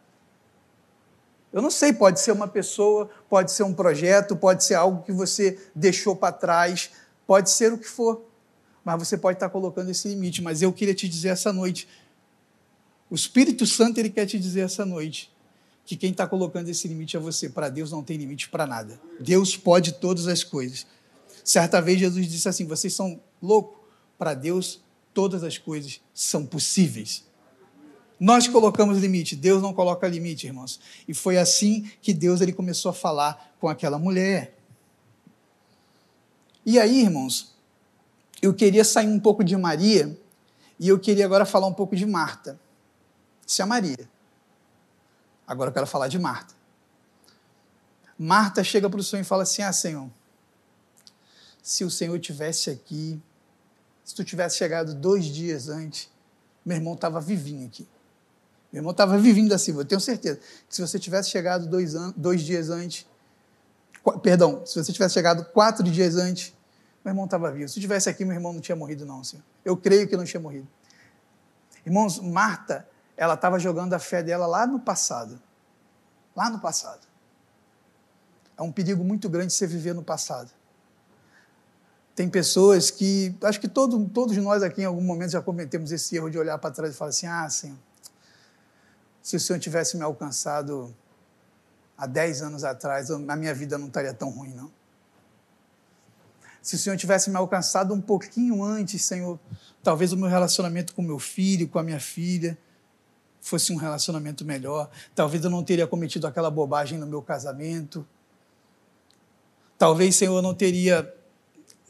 [1.52, 5.12] Eu não sei, pode ser uma pessoa, pode ser um projeto, pode ser algo que
[5.12, 6.92] você deixou para trás,
[7.26, 8.24] pode ser o que for.
[8.82, 10.40] Mas você pode estar tá colocando esse limite.
[10.40, 11.86] Mas eu queria te dizer essa noite:
[13.10, 15.30] O Espírito Santo ele quer te dizer essa noite
[15.84, 17.50] que quem está colocando esse limite é você.
[17.50, 18.98] Para Deus não tem limite para nada.
[19.20, 20.86] Deus pode todas as coisas.
[21.44, 23.84] Certa vez Jesus disse assim: vocês são loucos.
[24.16, 24.80] Para Deus
[25.12, 27.24] todas as coisas são possíveis.
[28.18, 30.80] Nós colocamos limite, Deus não coloca limite, irmãos.
[31.06, 34.56] E foi assim que Deus ele começou a falar com aquela mulher.
[36.64, 37.54] E aí, irmãos,
[38.40, 40.18] eu queria sair um pouco de Maria
[40.78, 42.58] e eu queria agora falar um pouco de Marta.
[43.46, 44.08] Isso é Maria.
[45.46, 46.54] Agora eu quero falar de Marta.
[48.18, 50.08] Marta chega para o Senhor e fala assim: Ah, Senhor,
[51.64, 53.18] se o Senhor tivesse aqui,
[54.04, 56.10] se tu tivesse chegado dois dias antes,
[56.62, 57.88] meu irmão estava vivinho aqui.
[58.70, 60.38] Meu irmão estava vivinho da Silva, eu tenho certeza.
[60.68, 63.06] Que se você tivesse chegado dois, an dois dias antes,
[64.22, 66.52] perdão, se você tivesse chegado quatro dias antes,
[67.02, 67.66] meu irmão estava vivo.
[67.70, 69.42] Se tivesse aqui, meu irmão não tinha morrido, não, Senhor.
[69.64, 70.68] Eu creio que não tinha morrido.
[71.86, 75.40] Irmãos, Marta, ela estava jogando a fé dela lá no passado.
[76.36, 77.06] Lá no passado.
[78.54, 80.50] É um perigo muito grande você viver no passado.
[82.14, 86.14] Tem pessoas que, acho que todo, todos nós aqui em algum momento já cometemos esse
[86.14, 87.76] erro de olhar para trás e falar assim: ah, Senhor,
[89.20, 90.94] se o Senhor tivesse me alcançado
[91.98, 94.70] há 10 anos atrás, a minha vida não estaria tão ruim, não.
[96.62, 99.38] Se o Senhor tivesse me alcançado um pouquinho antes, Senhor,
[99.82, 102.56] talvez o meu relacionamento com meu filho, com a minha filha,
[103.40, 104.88] fosse um relacionamento melhor.
[105.14, 108.06] Talvez eu não teria cometido aquela bobagem no meu casamento.
[109.76, 111.14] Talvez, Senhor, eu não teria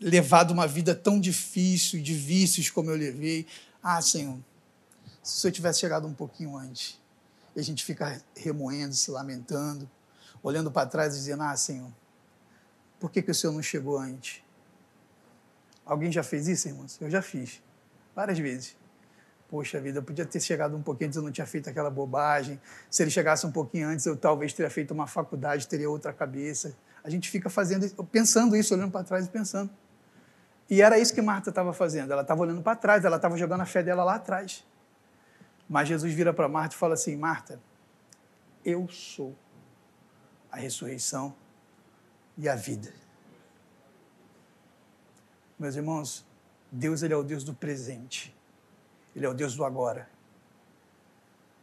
[0.04, 3.46] levado uma vida tão difícil, de vícios como eu levei.
[3.82, 4.38] Ah, Senhor,
[5.22, 7.00] se o Senhor tivesse chegado um pouquinho antes,
[7.56, 9.90] e a gente fica remoendo, se lamentando,
[10.42, 11.90] olhando para trás e dizendo: Ah, Senhor,
[13.00, 14.42] por que, que o Senhor não chegou antes?
[15.86, 16.98] Alguém já fez isso, irmãos?
[17.00, 17.62] Eu já fiz,
[18.14, 18.76] várias vezes.
[19.48, 22.60] Poxa vida, eu podia ter chegado um pouquinho antes, eu não tinha feito aquela bobagem.
[22.90, 26.76] Se ele chegasse um pouquinho antes, eu talvez teria feito uma faculdade, teria outra cabeça.
[27.02, 29.70] A gente fica fazendo, pensando isso, olhando para trás e pensando.
[30.68, 32.12] E era isso que Marta estava fazendo.
[32.12, 34.64] Ela estava olhando para trás, ela estava jogando a fé dela lá atrás.
[35.68, 37.60] Mas Jesus vira para Marta e fala assim: Marta,
[38.64, 39.36] eu sou
[40.50, 41.34] a ressurreição
[42.36, 42.92] e a vida.
[45.58, 46.26] Meus irmãos,
[46.70, 48.34] Deus ele é o Deus do presente.
[49.14, 50.08] Ele é o Deus do agora.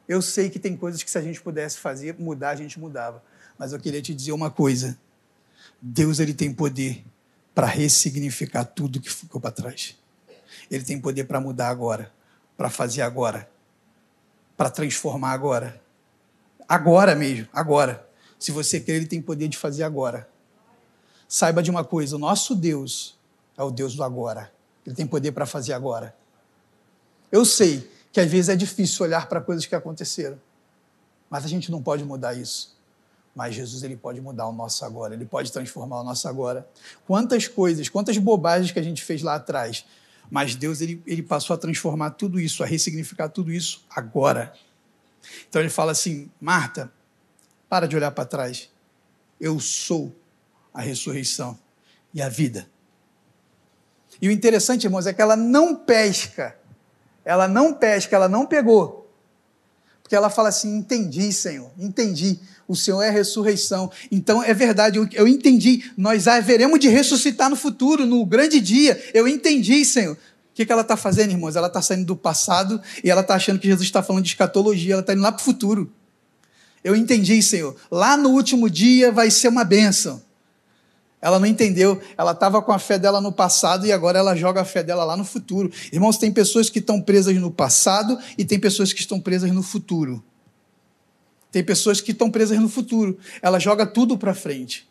[0.08, 3.24] Eu sei que tem coisas que se a gente pudesse fazer, mudar, a gente mudava.
[3.58, 4.98] Mas eu queria te dizer uma coisa.
[5.82, 7.06] Deus ele tem poder
[7.54, 9.98] para ressignificar tudo que ficou para trás.
[10.70, 12.12] Ele tem poder para mudar agora,
[12.56, 13.50] para fazer agora,
[14.56, 15.82] para transformar agora.
[16.68, 18.08] Agora mesmo, agora.
[18.40, 20.30] Se você quer, ele tem poder de fazer agora.
[21.28, 23.18] Saiba de uma coisa: o nosso Deus
[23.58, 24.52] é o Deus do agora.
[24.86, 26.16] Ele tem poder para fazer agora.
[27.32, 30.40] Eu sei que às vezes é difícil olhar para coisas que aconteceram,
[31.30, 32.76] mas a gente não pode mudar isso.
[33.36, 36.68] Mas Jesus ele pode mudar o nosso agora, ele pode transformar o nosso agora.
[37.06, 39.86] Quantas coisas, quantas bobagens que a gente fez lá atrás,
[40.30, 44.54] mas Deus ele, ele passou a transformar tudo isso, a ressignificar tudo isso agora.
[45.50, 46.92] Então ele fala assim: Marta,
[47.70, 48.70] para de olhar para trás.
[49.40, 50.16] Eu sou
[50.74, 51.58] a ressurreição
[52.14, 52.68] e a vida.
[54.22, 56.56] E o interessante, irmãos, é que ela não pesca.
[57.24, 59.10] Ela não pesca, ela não pegou.
[60.02, 62.40] Porque ela fala assim: entendi, Senhor, entendi
[62.72, 63.92] o Senhor é ressurreição.
[64.10, 65.92] Então é verdade, eu, eu entendi.
[65.98, 69.02] Nós haveremos de ressuscitar no futuro, no grande dia.
[69.14, 70.14] Eu entendi, Senhor.
[70.14, 71.58] O que, que ela está fazendo, irmãos?
[71.58, 74.94] Ela está saindo do passado e ela está achando que Jesus está falando de escatologia,
[74.94, 75.92] ela está indo lá para o futuro.
[76.82, 77.76] Eu entendi, Senhor.
[77.92, 80.22] Lá no último dia vai ser uma bênção.
[81.22, 84.62] Ela não entendeu, ela estava com a fé dela no passado e agora ela joga
[84.62, 85.72] a fé dela lá no futuro.
[85.92, 89.62] Irmãos, tem pessoas que estão presas no passado e tem pessoas que estão presas no
[89.62, 90.24] futuro.
[91.52, 93.20] Tem pessoas que estão presas no futuro.
[93.42, 94.90] Ela joga tudo para frente.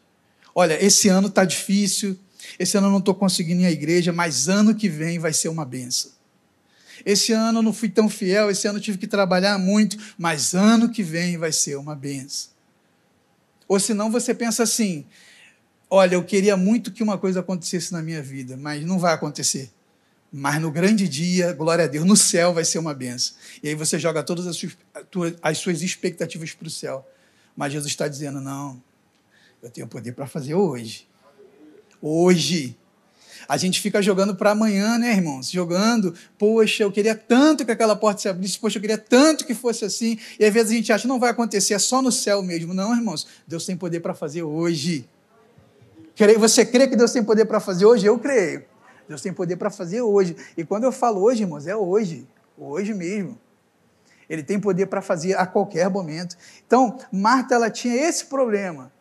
[0.55, 2.18] Olha, esse ano está difícil,
[2.59, 5.49] esse ano eu não estou conseguindo ir à igreja, mas ano que vem vai ser
[5.49, 6.11] uma benção.
[7.05, 10.55] Esse ano eu não fui tão fiel, esse ano eu tive que trabalhar muito, mas
[10.55, 12.51] ano que vem vai ser uma benção.
[13.66, 15.07] Ou senão você pensa assim:
[15.88, 19.70] olha, eu queria muito que uma coisa acontecesse na minha vida, mas não vai acontecer.
[20.33, 23.37] Mas no grande dia, glória a Deus, no céu vai ser uma benção.
[23.62, 24.77] E aí você joga todas as suas,
[25.43, 27.07] as suas expectativas para o céu.
[27.57, 28.81] Mas Jesus está dizendo: não,
[29.62, 31.07] eu tenho poder para fazer hoje.
[32.01, 32.77] Hoje.
[33.49, 35.51] A gente fica jogando para amanhã, né, irmãos?
[35.51, 39.55] Jogando, poxa, eu queria tanto que aquela porta se abrisse, poxa, eu queria tanto que
[39.55, 40.19] fosse assim.
[40.38, 42.73] E às vezes a gente acha, não vai acontecer, é só no céu mesmo.
[42.73, 45.09] Não, irmãos, Deus tem poder para fazer hoje.
[46.38, 48.07] Você crê que Deus tem poder para fazer hoje?
[48.07, 48.64] Eu creio.
[49.09, 50.37] Deus tem poder para fazer hoje.
[50.57, 52.27] E quando eu falo hoje, irmãos, é hoje.
[52.57, 53.39] Hoje mesmo.
[54.29, 56.37] Ele tem poder para fazer a qualquer momento.
[56.67, 58.93] Então, Marta ela tinha esse problema.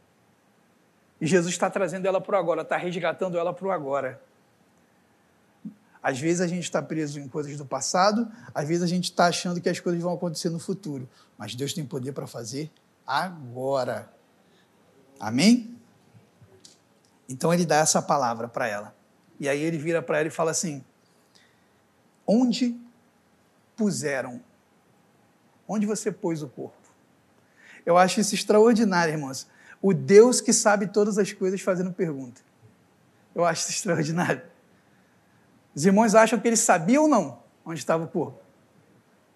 [1.21, 4.21] E Jesus está trazendo ela para o agora, está resgatando ela para o agora.
[6.01, 9.27] Às vezes a gente está preso em coisas do passado, às vezes a gente está
[9.27, 11.07] achando que as coisas vão acontecer no futuro.
[11.37, 12.71] Mas Deus tem poder para fazer
[13.05, 14.11] agora.
[15.19, 15.77] Amém?
[17.27, 18.95] Então ele dá essa palavra para ela.
[19.39, 20.83] E aí ele vira para ela e fala assim:
[22.27, 22.79] Onde
[23.75, 24.41] puseram?
[25.67, 26.75] Onde você pôs o corpo?
[27.85, 29.47] Eu acho isso extraordinário, irmãos.
[29.81, 32.41] O Deus que sabe todas as coisas fazendo pergunta.
[33.33, 34.41] Eu acho isso extraordinário.
[35.73, 38.41] Os irmãos acham que ele sabia ou não onde estava o corpo.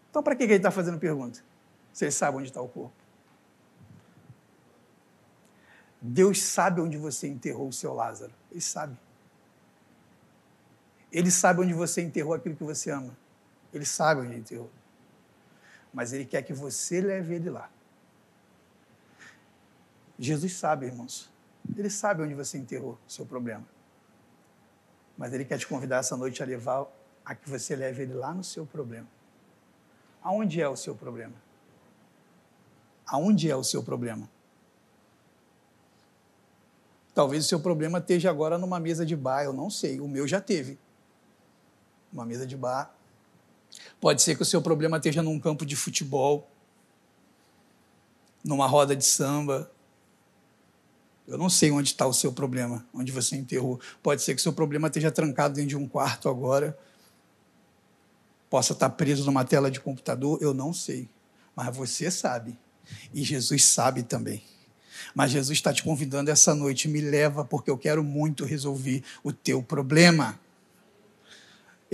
[0.09, 1.39] Então, para que ele está fazendo pergunta?
[1.91, 2.93] Se ele sabe onde está o corpo.
[6.01, 8.33] Deus sabe onde você enterrou o seu Lázaro.
[8.51, 8.97] Ele sabe.
[11.13, 13.15] Ele sabe onde você enterrou aquilo que você ama.
[13.71, 14.69] Ele sabe onde enterrou.
[15.93, 17.69] Mas ele quer que você leve ele lá.
[20.17, 21.31] Jesus sabe, irmãos.
[21.77, 23.63] Ele sabe onde você enterrou o seu problema.
[25.15, 26.87] Mas ele quer te convidar essa noite a levar
[27.23, 29.07] a que você leve ele lá no seu problema.
[30.23, 31.35] Aonde é o seu problema?
[33.05, 34.27] Aonde é o seu problema?
[37.13, 39.99] Talvez o seu problema esteja agora numa mesa de bar, eu não sei.
[39.99, 40.79] O meu já teve.
[42.13, 42.95] Uma mesa de bar.
[43.99, 46.47] Pode ser que o seu problema esteja num campo de futebol,
[48.43, 49.71] numa roda de samba,
[51.27, 53.79] eu não sei onde está o seu problema, onde você enterrou.
[54.01, 56.77] Pode ser que o seu problema esteja trancado dentro de um quarto agora,
[58.49, 61.09] possa estar preso numa tela de computador, eu não sei.
[61.55, 62.57] Mas você sabe.
[63.13, 64.43] E Jesus sabe também.
[65.15, 69.31] Mas Jesus está te convidando essa noite, me leva, porque eu quero muito resolver o
[69.31, 70.39] teu problema.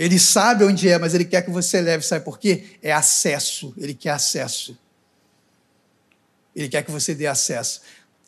[0.00, 2.78] Ele sabe onde é, mas ele quer que você leve, sabe por quê?
[2.82, 4.74] É acesso, ele quer acesso.
[6.56, 7.82] Ele quer que você dê acesso.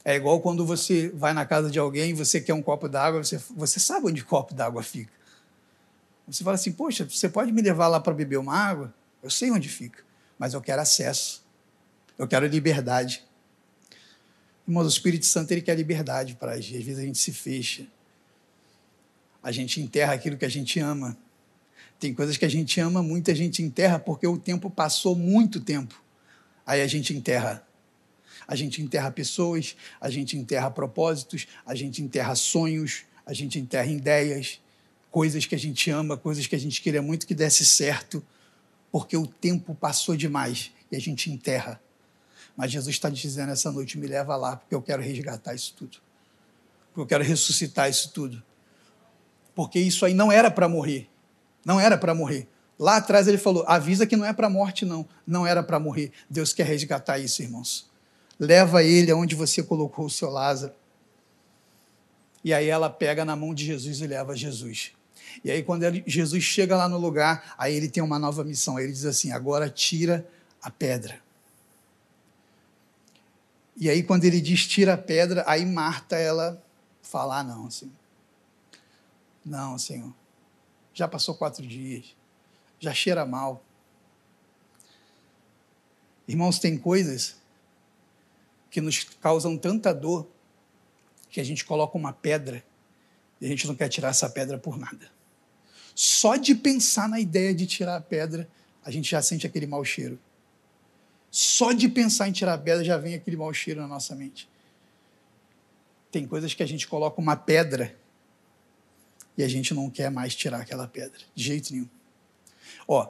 [0.05, 3.25] É igual quando você vai na casa de alguém e você quer um copo d'água,
[3.25, 5.11] você, você sabe onde o copo d'água fica.
[6.29, 8.93] Você fala assim, poxa, você pode me levar lá para beber uma água?
[9.23, 10.05] Eu sei onde fica,
[10.39, 11.43] mas eu quero acesso.
[12.19, 13.25] Eu quero liberdade.
[14.69, 16.77] Irmãos, o Espírito Santo ele quer liberdade para agir.
[16.77, 17.87] Às vezes a gente se fecha.
[19.43, 21.17] A gente enterra aquilo que a gente ama.
[22.03, 25.61] Tem coisas que a gente ama muito, a gente enterra porque o tempo passou muito
[25.61, 26.03] tempo.
[26.67, 27.65] Aí a gente enterra.
[28.45, 33.87] A gente enterra pessoas, a gente enterra propósitos, a gente enterra sonhos, a gente enterra
[33.87, 34.61] ideias,
[35.13, 38.21] coisas que a gente ama, coisas que a gente queria muito que desse certo,
[38.91, 41.81] porque o tempo passou demais e a gente enterra.
[42.57, 45.99] Mas Jesus está dizendo essa noite: me leva lá, porque eu quero resgatar isso tudo.
[46.89, 48.43] Porque eu quero ressuscitar isso tudo.
[49.55, 51.09] Porque isso aí não era para morrer.
[51.65, 52.49] Não era para morrer.
[52.79, 55.07] Lá atrás ele falou: avisa que não é para morte, não.
[55.27, 56.13] Não era para morrer.
[56.29, 57.93] Deus quer resgatar isso, irmãos
[58.43, 60.75] leva ele aonde você colocou o seu Lázaro.
[62.43, 64.91] E aí ela pega na mão de Jesus e leva Jesus.
[65.45, 68.77] E aí quando ele, Jesus chega lá no lugar, aí ele tem uma nova missão.
[68.77, 70.27] Aí ele diz assim: agora tira
[70.61, 71.21] a pedra.
[73.77, 76.61] E aí quando ele diz tira a pedra, aí Marta ela
[77.01, 77.95] fala: ah, não, Senhor.
[79.45, 80.13] Não, Senhor.
[80.95, 82.15] Já passou quatro dias.
[82.79, 83.65] Já cheira mal.
[86.27, 87.37] Irmãos, tem coisas
[88.71, 90.27] que nos causam tanta dor
[91.29, 92.65] que a gente coloca uma pedra
[93.41, 95.11] e a gente não quer tirar essa pedra por nada.
[95.95, 98.49] Só de pensar na ideia de tirar a pedra,
[98.85, 100.19] a gente já sente aquele mau cheiro.
[101.31, 104.49] Só de pensar em tirar a pedra já vem aquele mau cheiro na nossa mente.
[106.11, 107.97] Tem coisas que a gente coloca uma pedra
[109.37, 111.89] e a gente não quer mais tirar aquela pedra, de jeito nenhum.
[112.87, 113.09] Ó,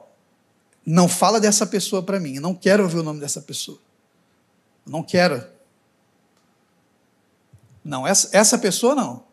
[0.85, 3.79] não fala dessa pessoa para mim, eu não quero ouvir o nome dessa pessoa.
[4.85, 5.45] Eu não quero.
[7.83, 9.25] Não, essa, essa pessoa não.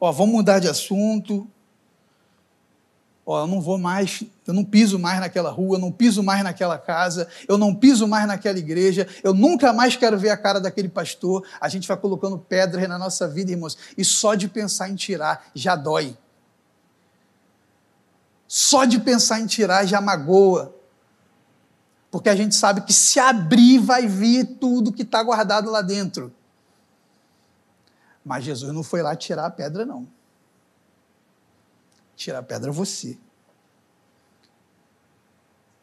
[0.00, 1.50] Ó, vamos mudar de assunto.
[3.30, 6.42] Ó, eu não vou mais, eu não piso mais naquela rua, eu não piso mais
[6.42, 10.58] naquela casa, eu não piso mais naquela igreja, eu nunca mais quero ver a cara
[10.58, 11.46] daquele pastor.
[11.60, 15.46] A gente vai colocando pedras na nossa vida, irmãos, e só de pensar em tirar
[15.54, 16.16] já dói.
[18.46, 20.74] Só de pensar em tirar já magoa.
[22.10, 26.32] Porque a gente sabe que se abrir vai vir tudo que está guardado lá dentro.
[28.24, 30.08] Mas Jesus não foi lá tirar a pedra, não.
[32.16, 33.16] Tirar a pedra é você.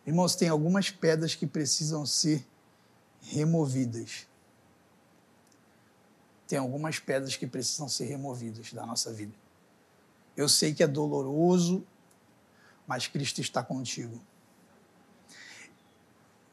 [0.05, 2.45] Irmãos, tem algumas pedras que precisam ser
[3.21, 4.27] removidas.
[6.47, 9.33] Tem algumas pedras que precisam ser removidas da nossa vida.
[10.37, 11.85] Eu sei que é doloroso,
[12.85, 14.21] mas Cristo está contigo.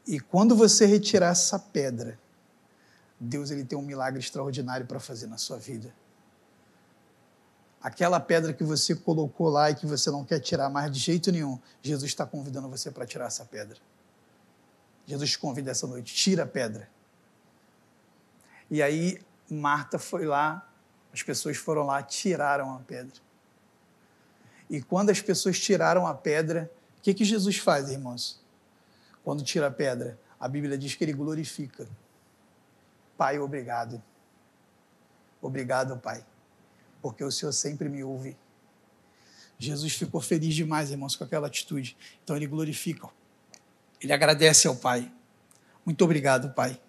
[0.07, 2.19] E quando você retirar essa pedra,
[3.21, 5.95] Deus ele tem um milagre extraordinário para fazer na sua vida.
[7.83, 11.33] Aquela pedra que você colocou lá e que você não quer tirar mais de jeito
[11.33, 13.77] nenhum, Jesus está convidando você para tirar essa pedra.
[15.07, 16.89] Jesus te convida essa noite, tira a pedra.
[18.71, 19.21] E aí
[19.51, 20.67] Marta foi lá,
[21.13, 23.21] as pessoas foram lá, tiraram a pedra.
[24.71, 28.41] E quando as pessoas tiraram a pedra, o que, que Jesus faz, irmãos?
[29.25, 31.87] Quando tira a pedra, a Bíblia diz que ele glorifica.
[33.17, 34.03] Pai, obrigado.
[35.41, 36.25] Obrigado, Pai,
[37.03, 38.37] porque o Senhor sempre me ouve.
[39.59, 41.97] Jesus ficou feliz demais, irmãos, com aquela atitude.
[42.23, 43.09] Então ele glorifica.
[44.01, 45.13] Ele agradece ao Pai.
[45.85, 46.81] Muito obrigado, Pai,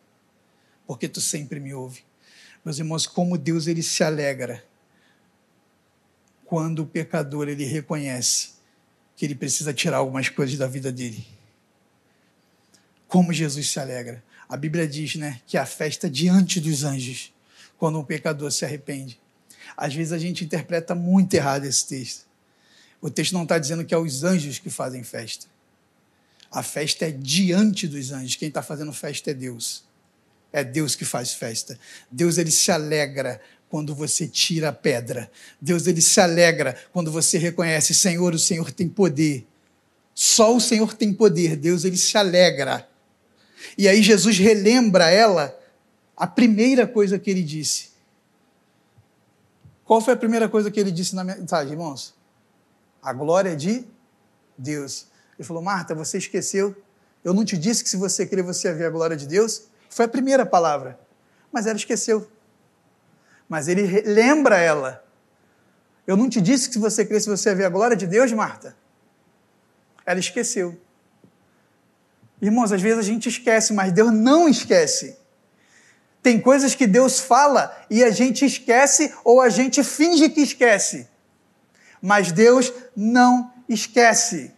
[0.85, 2.05] porque tu sempre me ouve.
[2.63, 4.63] Meus irmãos, como Deus ele se alegra
[6.45, 8.51] quando o pecador ele reconhece
[9.15, 11.25] que ele precisa tirar algumas coisas da vida dele.
[13.07, 14.23] Como Jesus se alegra.
[14.47, 17.33] A Bíblia diz, né, que a festa diante dos anjos,
[17.77, 19.19] quando um pecador se arrepende.
[19.75, 22.25] Às vezes a gente interpreta muito errado esse texto.
[23.01, 25.47] O texto não está dizendo que é os anjos que fazem festa.
[26.51, 28.35] A festa é diante dos anjos.
[28.35, 29.83] Quem está fazendo festa é Deus.
[30.51, 31.77] É Deus que faz festa.
[32.11, 35.31] Deus ele se alegra quando você tira a pedra.
[35.59, 39.47] Deus ele se alegra quando você reconhece, Senhor, o Senhor tem poder.
[40.13, 41.55] Só o Senhor tem poder.
[41.55, 42.87] Deus ele se alegra.
[43.75, 45.59] E aí Jesus relembra ela
[46.15, 47.92] a primeira coisa que ele disse.
[49.93, 52.15] Qual foi a primeira coisa que ele disse na mensagem, irmãos?
[52.99, 53.85] A glória de
[54.57, 55.05] Deus.
[55.37, 56.75] Ele falou: Marta, você esqueceu.
[57.23, 59.67] Eu não te disse que se você crer você ia ver a glória de Deus?
[59.91, 60.99] Foi a primeira palavra.
[61.51, 62.27] Mas ela esqueceu.
[63.47, 65.05] Mas ele lembra ela.
[66.07, 68.31] Eu não te disse que se você cresce você ia ver a glória de Deus,
[68.31, 68.75] Marta?
[70.07, 70.75] Ela esqueceu.
[72.41, 75.15] Irmãos, às vezes a gente esquece, mas Deus não esquece.
[76.23, 81.05] Tem coisas que Deus fala e a gente esquece ou a gente finge que esquece.
[82.01, 84.53] Mas Deus não esquece.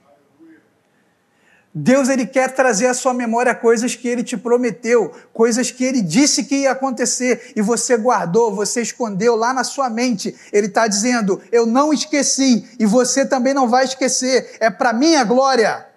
[1.78, 6.02] Deus ele quer trazer à sua memória coisas que ele te prometeu, coisas que ele
[6.02, 10.34] disse que ia acontecer e você guardou, você escondeu lá na sua mente.
[10.54, 15.24] Ele está dizendo: Eu não esqueci e você também não vai esquecer, é para minha
[15.24, 15.95] glória.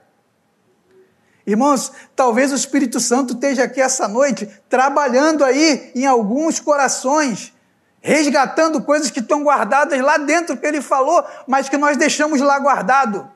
[1.48, 7.54] Irmãos, talvez o Espírito Santo esteja aqui essa noite trabalhando aí em alguns corações,
[8.02, 12.58] resgatando coisas que estão guardadas lá dentro que ele falou, mas que nós deixamos lá
[12.58, 13.32] guardado.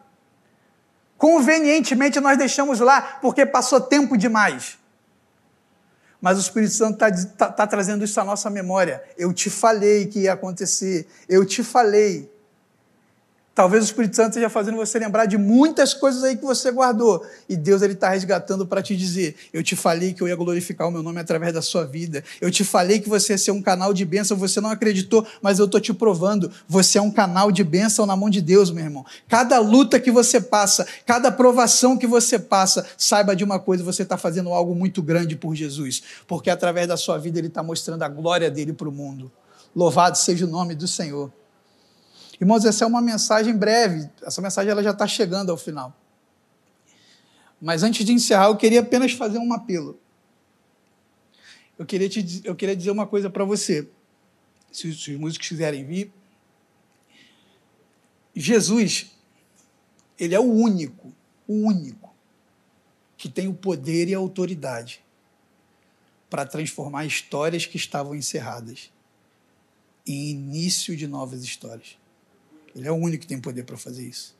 [1.16, 4.78] Convenientemente nós deixamos lá porque passou tempo demais.
[6.20, 9.02] Mas o Espírito Santo está tá, tá trazendo isso à nossa memória.
[9.16, 11.08] Eu te falei que ia acontecer.
[11.26, 12.30] Eu te falei.
[13.54, 17.22] Talvez o Espírito Santo esteja fazendo você lembrar de muitas coisas aí que você guardou.
[17.46, 20.88] E Deus ele está resgatando para te dizer: Eu te falei que eu ia glorificar
[20.88, 22.24] o meu nome através da sua vida.
[22.40, 24.38] Eu te falei que você ia ser um canal de bênção.
[24.38, 26.50] Você não acreditou, mas eu estou te provando.
[26.66, 29.04] Você é um canal de bênção na mão de Deus, meu irmão.
[29.28, 34.02] Cada luta que você passa, cada provação que você passa, saiba de uma coisa: você
[34.02, 36.02] está fazendo algo muito grande por Jesus.
[36.26, 39.30] Porque através da sua vida ele está mostrando a glória dele para o mundo.
[39.76, 41.30] Louvado seja o nome do Senhor.
[42.42, 45.96] Irmãos, essa é uma mensagem breve, essa mensagem ela já está chegando ao final.
[47.60, 49.96] Mas antes de encerrar, eu queria apenas fazer um apelo.
[51.78, 53.88] Eu queria, te, eu queria dizer uma coisa para você,
[54.72, 56.12] se, se os músicos quiserem vir.
[58.34, 59.12] Jesus,
[60.18, 61.14] ele é o único,
[61.46, 62.12] o único,
[63.16, 65.00] que tem o poder e a autoridade
[66.28, 68.90] para transformar histórias que estavam encerradas
[70.04, 72.01] em início de novas histórias.
[72.74, 74.36] Ele é o único que tem poder para fazer isso.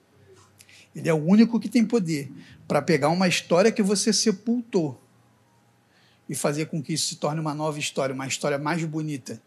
[0.94, 2.30] Ele é o único que tem poder
[2.68, 5.00] para pegar uma história que você sepultou
[6.28, 9.40] e fazer com que isso se torne uma nova história, uma história mais bonita.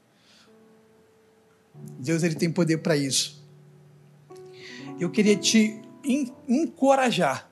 [1.99, 3.43] Deus ele tem poder para isso.
[4.99, 5.81] Eu queria te
[6.47, 7.49] encorajar,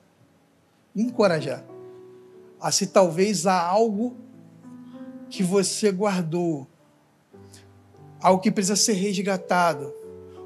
[0.94, 1.64] encorajar
[2.60, 4.16] a se talvez há algo
[5.28, 6.66] que você guardou,
[8.20, 9.92] algo que precisa ser resgatado,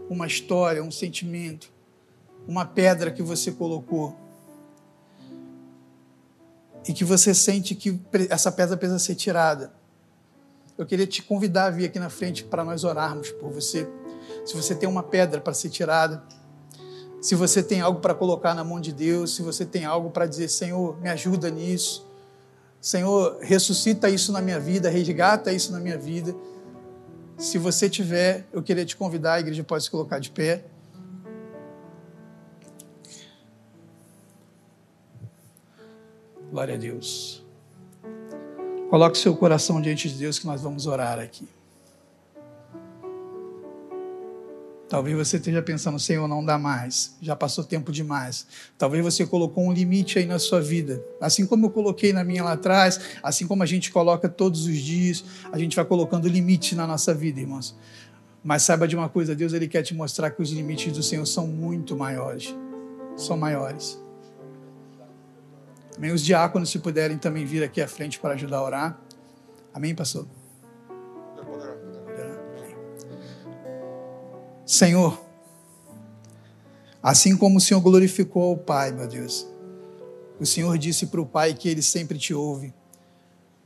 [0.09, 1.71] uma história, um sentimento,
[2.47, 4.17] uma pedra que você colocou
[6.87, 8.01] e que você sente que
[8.31, 9.73] essa pedra precisa ser tirada.
[10.77, 13.87] Eu queria te convidar a vir aqui na frente para nós orarmos por você.
[14.47, 16.23] Se você tem uma pedra para ser tirada,
[17.21, 20.25] se você tem algo para colocar na mão de Deus, se você tem algo para
[20.25, 22.07] dizer, Senhor, me ajuda nisso.
[22.81, 26.35] Senhor, ressuscita isso na minha vida, resgata isso na minha vida.
[27.39, 30.65] Se você tiver, eu queria te convidar, a igreja pode se colocar de pé.
[36.51, 37.47] Glória a Deus.
[38.91, 41.49] Coloque seu coração diante de Deus que nós vamos orar aqui.
[44.89, 48.47] Talvez você esteja pensando, Senhor, não dá mais, já passou tempo demais.
[48.79, 52.43] Talvez você colocou um limite aí na sua vida, assim como eu coloquei na minha
[52.43, 56.75] lá atrás, assim como a gente coloca todos os dias, a gente vai colocando limite
[56.75, 57.77] na nossa vida, irmãos.
[58.43, 61.27] Mas saiba de uma coisa, Deus ele quer te mostrar que os limites do Senhor
[61.27, 62.57] são muito maiores,
[63.15, 64.01] são maiores.
[65.99, 66.13] Amém.
[66.13, 69.01] Os diáconos, se puderem também vir aqui à frente para ajudar a orar.
[69.75, 70.27] Amém, pastor?
[74.69, 75.19] Senhor,
[77.03, 79.47] assim como o Senhor glorificou o Pai, meu Deus,
[80.39, 82.75] o Senhor disse para o Pai que Ele sempre te ouve.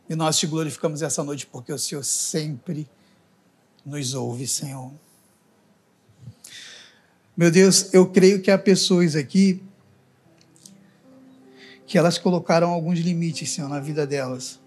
[0.08, 2.88] E nós te glorificamos essa noite porque o Senhor sempre
[3.84, 4.92] nos ouve, Senhor.
[7.36, 9.60] Meu Deus, eu creio que há pessoas aqui
[11.84, 14.60] que elas colocaram alguns limites, Senhor, na vida delas.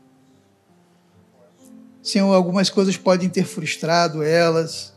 [2.03, 4.94] Senhor, algumas coisas podem ter frustrado elas,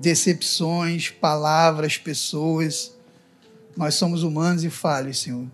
[0.00, 2.96] decepções, palavras, pessoas.
[3.76, 5.46] Nós somos humanos e falhos, Senhor.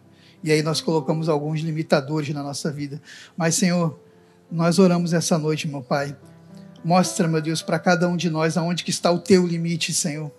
[0.43, 3.03] E aí nós colocamos alguns limitadores na nossa vida.
[3.37, 3.99] Mas, Senhor,
[4.51, 6.17] nós oramos essa noite, meu Pai.
[6.85, 10.31] Mostra, meu Deus, para cada um de nós aonde que está o teu limite, Senhor.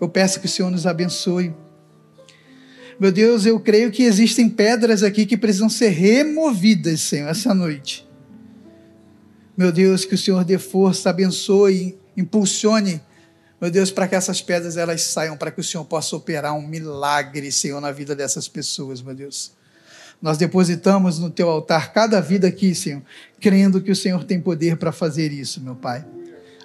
[0.00, 1.52] Eu peço que o Senhor nos abençoe.
[2.98, 8.08] Meu Deus, eu creio que existem pedras aqui que precisam ser removidas, Senhor, essa noite.
[9.56, 13.00] Meu Deus, que o Senhor dê força, abençoe, impulsione,
[13.60, 16.66] meu Deus, para que essas pedras elas saiam, para que o Senhor possa operar um
[16.66, 19.52] milagre, Senhor, na vida dessas pessoas, meu Deus.
[20.20, 23.02] Nós depositamos no teu altar cada vida aqui, Senhor,
[23.40, 26.04] crendo que o Senhor tem poder para fazer isso, meu Pai.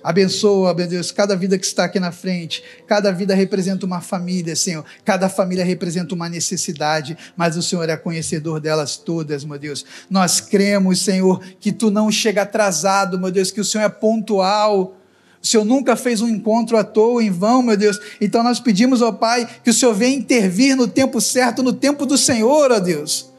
[0.03, 2.63] Abençoa, meu Deus, cada vida que está aqui na frente.
[2.87, 4.85] Cada vida representa uma família, Senhor.
[5.03, 9.85] Cada família representa uma necessidade, mas o Senhor é conhecedor delas todas, meu Deus.
[10.09, 14.96] Nós cremos, Senhor, que tu não chega atrasado, meu Deus, que o Senhor é pontual
[15.47, 17.97] o Senhor nunca fez um encontro à toa, em vão, meu Deus.
[18.19, 22.05] Então nós pedimos ao Pai que o Senhor venha intervir no tempo certo, no tempo
[22.05, 23.31] do Senhor, ó Deus.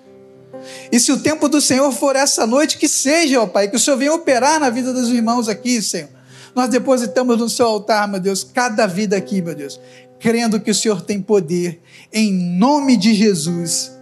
[0.91, 3.79] E se o tempo do Senhor for essa noite, que seja, ó Pai, que o
[3.79, 6.09] Senhor venha operar na vida dos irmãos aqui, Senhor.
[6.55, 9.79] Nós depositamos no seu altar, meu Deus, cada vida aqui, meu Deus,
[10.19, 11.81] crendo que o Senhor tem poder,
[12.11, 13.93] em nome de Jesus.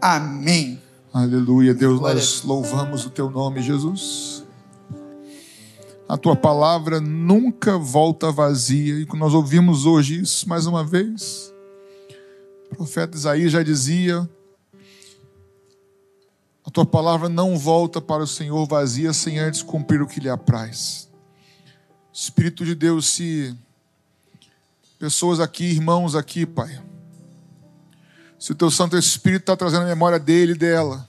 [0.00, 0.80] Amém.
[1.12, 2.14] Aleluia, Deus, Glória.
[2.14, 4.45] nós louvamos o teu nome, Jesus
[6.08, 9.00] a tua palavra nunca volta vazia.
[9.00, 11.52] E nós ouvimos hoje isso mais uma vez.
[12.70, 14.28] O profeta Isaías já dizia:
[16.64, 20.28] A tua palavra não volta para o Senhor vazia sem antes cumprir o que lhe
[20.28, 21.10] apraz.
[22.12, 23.54] Espírito de Deus, se
[24.98, 26.80] pessoas aqui, irmãos aqui, Pai,
[28.38, 31.06] se o teu Santo Espírito está trazendo a memória dele e dela,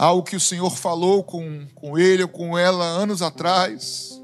[0.00, 4.18] algo que o Senhor falou com, com ele ou com ela anos atrás.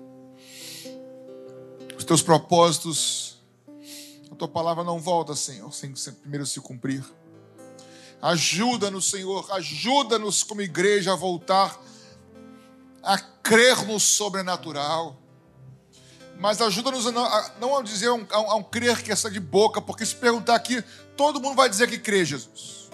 [1.99, 3.37] Os teus propósitos,
[4.33, 7.05] a tua palavra não volta, Senhor, sem, primeiro se cumprir.
[8.23, 11.79] Ajuda-nos, Senhor, ajuda-nos como igreja a voltar
[13.03, 15.15] a crer no sobrenatural.
[16.41, 17.13] Mas ajuda-nos a
[17.61, 20.55] não, a dizer a, um, a um crer que é de boca, porque se perguntar
[20.55, 20.83] aqui,
[21.19, 22.86] todo mundo vai dizer que crê, Jesus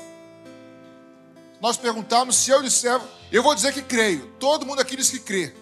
[1.62, 3.00] nós perguntarmos, se eu disser,
[3.30, 4.26] eu vou dizer que creio.
[4.40, 5.54] Todo mundo aqui diz que crê.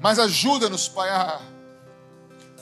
[0.00, 1.42] Mas ajuda-nos, Pai, a...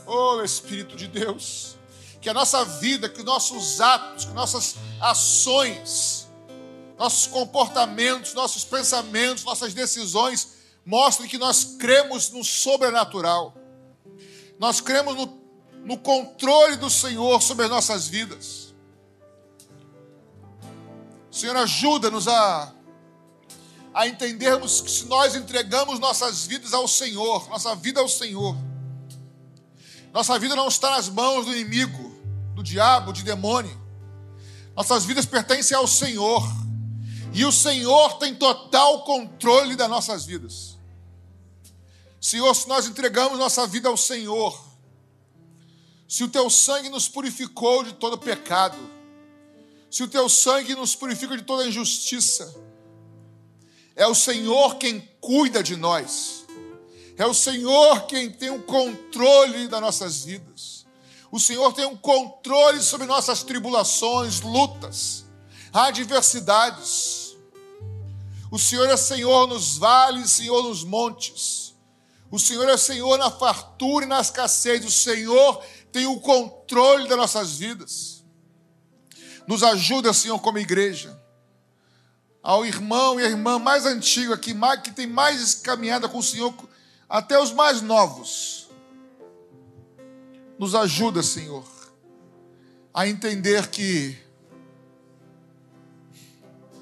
[0.06, 1.76] oh Espírito de Deus,
[2.18, 6.26] que a nossa vida, que nossos atos, que nossas ações,
[6.98, 10.54] nossos comportamentos, nossos pensamentos, nossas decisões
[10.86, 13.54] mostrem que nós cremos no sobrenatural.
[14.58, 15.38] Nós cremos no,
[15.84, 18.59] no controle do Senhor sobre as nossas vidas.
[21.30, 22.72] Senhor, ajuda-nos a,
[23.94, 28.56] a entendermos que se nós entregamos nossas vidas ao Senhor, nossa vida ao Senhor,
[30.12, 32.10] nossa vida não está nas mãos do inimigo,
[32.54, 33.78] do diabo, de demônio.
[34.76, 36.42] Nossas vidas pertencem ao Senhor.
[37.32, 40.78] E o Senhor tem total controle das nossas vidas.
[42.20, 44.60] Senhor, se nós entregamos nossa vida ao Senhor,
[46.08, 48.76] se o teu sangue nos purificou de todo pecado,
[49.90, 52.54] se o teu sangue nos purifica de toda injustiça.
[53.96, 56.46] É o Senhor quem cuida de nós.
[57.18, 60.86] É o Senhor quem tem o controle das nossas vidas.
[61.30, 65.24] O Senhor tem um controle sobre nossas tribulações, lutas,
[65.72, 67.36] adversidades.
[68.50, 71.74] O Senhor é Senhor nos vales, Senhor nos montes.
[72.30, 74.84] O Senhor é Senhor na fartura e na escassez.
[74.84, 75.62] O Senhor
[75.92, 78.09] tem o controle das nossas vidas.
[79.46, 81.18] Nos ajuda, Senhor, como igreja.
[82.42, 86.54] Ao irmão e a irmã mais antigo aqui, que tem mais caminhada com o Senhor,
[87.08, 88.68] até os mais novos.
[90.58, 91.64] Nos ajuda, Senhor,
[92.92, 94.18] a entender que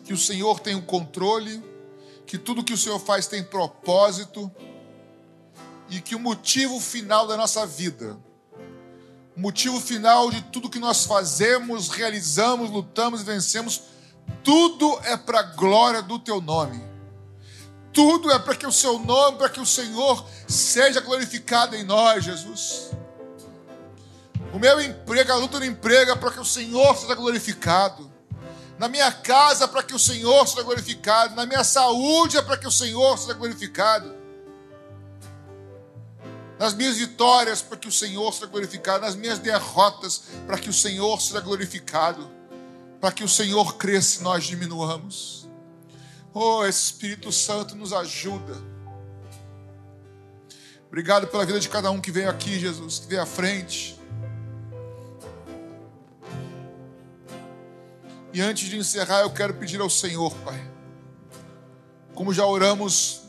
[0.08, 1.62] que o Senhor tem o controle,
[2.26, 4.50] que tudo que o Senhor faz tem propósito
[5.90, 8.18] e que o motivo final da nossa vida,
[9.38, 13.82] motivo final de tudo que nós fazemos, realizamos, lutamos e vencemos,
[14.42, 16.82] tudo é para a glória do teu nome.
[17.92, 22.24] Tudo é para que o seu nome, para que o Senhor seja glorificado em nós,
[22.24, 22.90] Jesus.
[24.52, 28.08] O meu emprego, a luta no emprego é para que o Senhor seja glorificado
[28.78, 32.66] na minha casa para que o Senhor seja glorificado, na minha saúde é para que
[32.66, 34.14] o Senhor seja glorificado,
[36.58, 40.72] nas minhas vitórias para que o Senhor seja glorificado, nas minhas derrotas para que o
[40.72, 42.28] Senhor seja glorificado,
[43.00, 45.48] para que o Senhor cresça e nós diminuamos.
[46.34, 48.56] Oh, Espírito Santo nos ajuda.
[50.88, 53.98] Obrigado pela vida de cada um que veio aqui, Jesus, que veio à frente.
[58.32, 60.70] E antes de encerrar, eu quero pedir ao Senhor, Pai,
[62.14, 63.27] como já oramos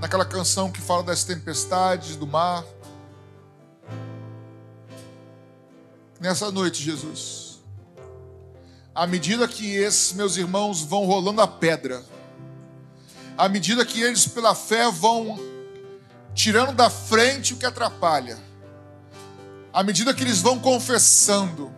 [0.00, 2.64] naquela canção que fala das tempestades, do mar.
[6.20, 7.60] Nessa noite, Jesus,
[8.94, 12.02] à medida que esses meus irmãos vão rolando a pedra,
[13.36, 15.38] à medida que eles, pela fé, vão
[16.34, 18.38] tirando da frente o que atrapalha,
[19.72, 21.70] à medida que eles vão confessando,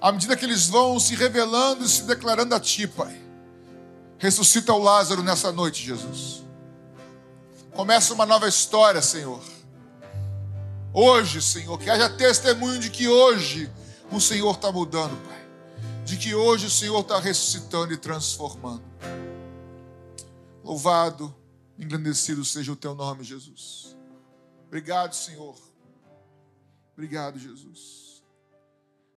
[0.00, 3.20] à medida que eles vão se revelando e se declarando a Ti, Pai.
[4.18, 6.43] Ressuscita o Lázaro nessa noite, Jesus.
[7.74, 9.42] Começa uma nova história, Senhor.
[10.92, 13.68] Hoje, Senhor, que haja testemunho de que hoje
[14.12, 15.44] o Senhor está mudando, Pai.
[16.04, 18.84] De que hoje o Senhor está ressuscitando e transformando.
[20.62, 21.34] Louvado,
[21.76, 23.96] engrandecido seja o Teu nome, Jesus.
[24.68, 25.56] Obrigado, Senhor.
[26.92, 28.03] Obrigado, Jesus.